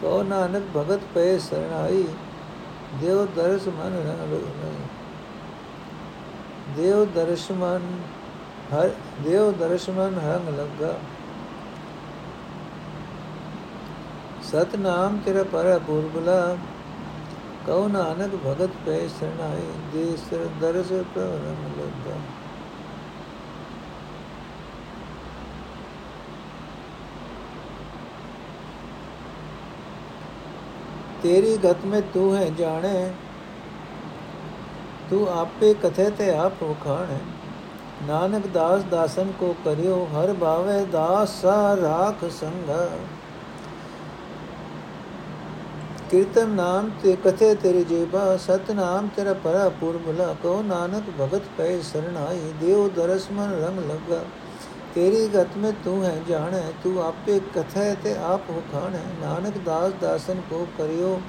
[0.02, 2.04] ਕੋ ਨਾਨਕ ਭਗਤ ਪਏ ਸਰਣਾਈ,
[3.00, 4.96] ਦੇਵ ਦਰਸ ਮਨ ਰੰਗ ਦੇਵ
[7.14, 7.82] ਦਰਸ ਮਨ
[8.72, 8.90] ਹਰ
[9.24, 10.94] ਦੇਵ ਦਰਸ਼ਨ ਹੰਗ ਲੱਗਾ
[14.42, 16.56] ਸਤ ਨਾਮ ਤੇਰਾ ਪਰ ਪੁਰਬਲਾ
[17.66, 22.16] ਕਉ ਨਾਨਕ ਭਗਤ ਪੈ ਸਰਣਾਈ ਦੇ ਸਰ ਦਰਸ ਪ੍ਰਮ ਲੱਗਾ
[31.22, 33.12] ਤੇਰੀ ਗਤ ਮੇ ਤੂੰ ਹੈ ਜਾਣੇ
[35.10, 37.18] ਤੂੰ ਆਪੇ ਕਥੇ ਤੇ ਆਪ ਵਖਾਣੇ
[38.06, 42.70] ਨਾਨਕ ਦਾਸ ਦਾਸਨ ਕੋ ਕਰਿਓ, ਹਰ ਭਾਵੇ ਦਾਸ ਸਾ ਰਾਖ ਸੰਗ
[46.10, 51.80] ਕੀਰਤਨ ਨਾਮ ਤੇ ਕਥੇ ਤੇਰੇ ਜੀਬਾ ਸਤ ਨਾਮ ਤੇਰਾ ਪਰਾ ਪੁਰਬਲਾ। ਕੋ ਨਾਨਕ, ਭਗਤ ਪੈ
[51.82, 54.22] ਸਰਣਾਈ ਦੇਵ ਦਰਸ ਮਨ ਰੰਗ ਲਗਾ।
[54.94, 60.40] ਤੇਰੀ ਗਤ ਮੇ ਤੂੰ ਹੈ, ਜਾਣੈ, ਤੂੰ ਆਪੇ ਕਥੈ ਤੇ ਆਪ ਹੁਖਾਣੈ ਨਾਨਕ ਦਾਸ ਦਾਸਨ
[60.50, 61.20] ਕੋ ਕਰਿਓ,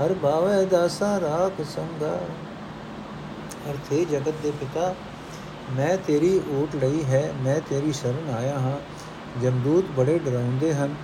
[0.00, 2.18] ਹਰ ਭਾਵੇ ਦਾਸਾ ਰਾਖ ਸੰਗਾ
[3.70, 4.94] ਅਰਥ ਹੈ ਜਗਤ ਦੇ ਪਿਤਾ,
[5.72, 8.78] ਮੈਂ ਤੇਰੀ ਓਟ ਲਈ ਹੈ, ਮੈਂ ਤੇਰੀ ਸ਼ਰਨ ਆਇਆ ਹਾਂ।
[9.40, 10.94] ਜਮਦੂਤ ਬੜੇ ਡਰਾਉਂਦੇ ਹਨ,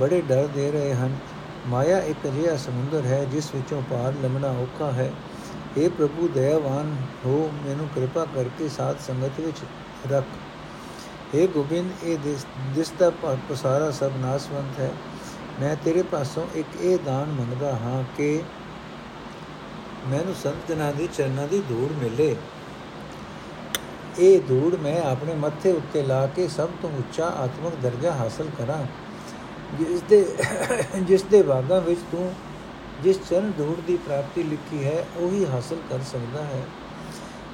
[0.00, 1.16] ਬੜੇ ਡਰ ਦੇ ਰਹੇ ਹਨ।
[1.66, 5.12] ਮਾਇਆ ਇੱਕ ਅਜਿਹਾ ਸਮੁੰਦਰ ਹੈ, ਜਿਸ ਵਿੱਚੋਂ ਪਾਰ ਲੰਘਣਾ ਔਖਾ ਹੈ।
[5.78, 9.58] हे ਪ੍ਰਭੂ, ਦਇਆਵਾਨ ਹੋ, ਮੈਨੂੰ ਕਿਰਪਾ ਕਰਕੇ ਸਾਧ ਸੰਗਤ ਵਿੱਚ
[10.12, 10.26] ਰੱਖ।
[11.34, 12.18] हे ਗੋਬਿੰਦ, ਇਹ
[12.74, 13.10] ਦਿਸ ਦਾ
[13.50, 14.92] ਪਸਾਰਾ ਸਭ ਨਾਸਵੰਤ ਹੈ।
[15.60, 18.42] ਮੈਂ ਤੇਰੇ ਪਾਸੋਂ ਇੱਕ ਇਹ ਦਾਨ ਮੰਗਦਾ ਹਾਂ ਕਿ
[20.08, 22.36] ਮੈਨੂੰ ਸੰਤ ਜਨਾਂ ਦੇ ਚਰਨਾਂ ਦੀ ਧੂੜ ਮਿਲੇ।
[24.18, 28.84] ਇਹ ਧੂੜ ਮੈਂ ਆਪਣੇ ਮੱਥੇ ਉੱਤੇ ਲਾ ਕੇ ਸਭ ਤੋਂ ਉੱਚਾ ਆਤਮਿਕ ਦਰਜਾ ਹਾਸਲ ਕਰਾਂ।
[29.78, 30.24] ਜਿਸ ਦੇ
[31.02, 32.32] ਜਿਸ ਦੇ ਬਾਗਾਂ ਵਿੱਚ ਤੂੰ,
[33.02, 36.62] ਜਿਸ ਚਰਨ ਧੂੜ ਦੀ ਪ੍ਰਾਪਤੀ ਲਿਖੀ ਹੈ, ਉਹੀ ਹਾਸਲ ਕਰ ਸਕਦਾ ਹੈ।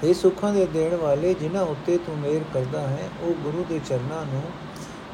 [0.05, 4.25] ਇਹ ਸੁੱਖਾਂ ਦੇ ਦੇਣ ਵਾਲੇ, ਜਿਨ੍ਹਾਂ ਉੱਤੇ ਤੂੰ ਮਿਹਰ ਕਰਦਾ ਹੈ, ਉਹ ਗੁਰੂ ਦੇ ਚਰਨਾਂ
[4.25, 4.43] ਨੂੰ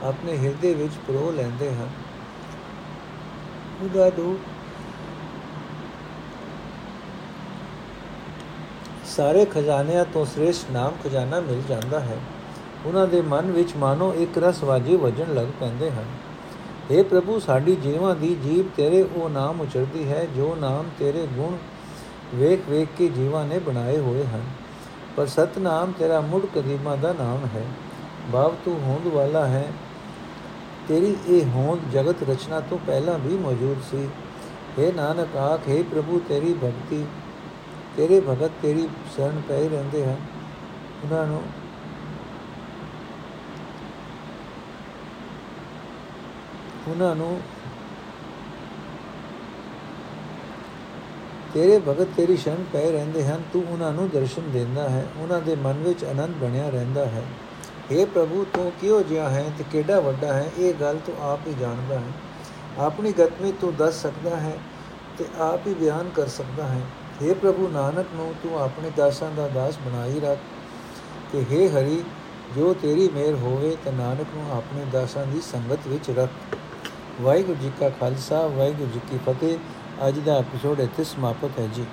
[0.03, 1.89] ਆਪਣੇ ਹਿਰਦੇ ਵਿੱਚ ਪਰੋ ਲੈਂਦੇ ਹਨ।
[3.83, 4.39] ਉਹਦਾ ਦੋ
[9.17, 12.19] ਸਾਰੇ ਖਜ਼ਾਨਿਆਂ ਤੋਂ ਸ੍ਰੇਸ਼ਟ ਨਾਮ ਖਜ਼ਾਨਾ ਮਿਲ ਜਾਂਦਾ ਹੈ।
[12.87, 16.05] ਉਹਨਾਂ ਦੇ ਮਨ ਵਿੱਚ ਮਾਨੋ ਇੱਕ ਰਸ ਵਾਜੀ ਵਜਣ ਲੱਗ ਪੈਂਦੇ ਹਨ।
[16.93, 21.57] हे ਪ੍ਰਭੂ, ਸਾਡੀ ਜੀਵਾਂ ਦੀ ਜੀਬ ਤੇਰੇ ਉਹ ਨਾਮ ਉਚਰਦੀ ਹੈ, ਜੋ ਨਾਮ ਤੇਰੇ ਗੁਣ
[22.35, 24.41] ਵੇਖ ਵੇਖ ਕੇ ਜੀਵਾਂ ਨੇ ਬਣਾਏ ਹੋਏ ਹਨ।
[25.17, 27.65] ਪਰ ਸਤਨਾਮ ਤੇਰਾ ਮੁੱਢ ਕਦੀਮਾ ਦਾ ਨਾਮ ਹੈ।
[28.31, 29.73] ਬਾਪ ਤੂੰ ਹੋਂਦ ਵਾਲਾ ਹੈ।
[30.89, 34.09] ਤੇਰੀ ਇਹ ਹੋਂਦ ਜਗਤ ਰਚਨਾ ਤੋਂ ਪਹਿਲਾਂ ਵੀ ਮੌਜੂਦ ਸੀ।
[34.79, 37.05] हे ਨਾਨਕ, ਆਖੇ ਪ੍ਰਭੂ, ਤੇਰੀ ਭਗਤੀ
[37.99, 40.17] ਤੇਰੇ ਭਗਤ ਤੇਰੀ ਸ਼ਰਨ ਪੈ ਰਹਿੰਦੇ ਹਨ।
[41.05, 41.43] ਉਹਨਾਂ ਨੂੰ
[46.89, 47.41] ਉਹਨਾਂ ਨੂੰ
[51.55, 55.57] ਤੇਰੇ ਭਗਤ ਤੇਰੀ ਸ਼ਰਨ ਪੈ ਰਹਿੰਦੇ ਹਨ। ਤੂੰ ਉਹਨਾਂ ਨੂੰ ਦਰਸ਼ਨ ਦਿੰਦਾ ਹੈ। ਉਹਨਾਂ ਦੇ
[55.57, 57.23] ਮਨ ਵਿੱਚ ਆਨੰਦ ਬਣਿਆ ਰਹਿੰਦਾ ਹੈ।
[57.93, 60.51] हे ਪ੍ਰਭੂ, ਤੂੰ ਕਿਉਂ ਜਿਹਾ ਹੈ ਤੇ ਕਿਹੜਾ ਵੱਡਾ ਹੈ?
[60.59, 62.13] ਇਹ ਗੱਲ ਤੂੰ ਆਪ ਹੀ ਜਾਣਦਾ ਹੈ।
[62.79, 64.59] ਆਪਣੀ ਗਤਮੀ ਤੂੰ ਦੱਸ ਸਕਦਾ ਹੈ
[65.19, 66.81] ਤੇ ਆਪ ਹੀ ਬਿਆਨ ਕਰ ਸਕਦਾ ਹੈ।
[67.23, 70.39] हे ਪ੍ਰਭੂ ਨਾਨਕ ਨੂੰ ਤੂੰ ਆਪਣੇ ਦਾਸਾਂ ਦਾ ਦਾਸ ਬਣਾਈ ਰੱਖ
[71.33, 72.05] ਕਿ हे ਹਰੀ,
[72.57, 76.31] ਜੋ ਤੇਰੀ ਮਿਹਰ ਹੋਵੇ ਤੇ ਨਾਨਕ ਨੂੰ ਆਪਣੇ ਦਾਸਾਂ ਦੀ ਸੰਗਤ ਵਿੱਚ ਰੱਖ।
[77.21, 79.59] ਵਾਹਿਗੁਰੂ ਜੀ ਕਾ ਖਾਲਸਾ, ਵਾਹਿਗੁਰੂ ਜੀ ਕੀ ਫਤਿਹ।
[80.09, 81.85] ਅੱਜ ਦਾ ਐਪੀਸੋਡ ਇੱਥੇ ਸਮਾਪਤ ਹੈ ਜੀ।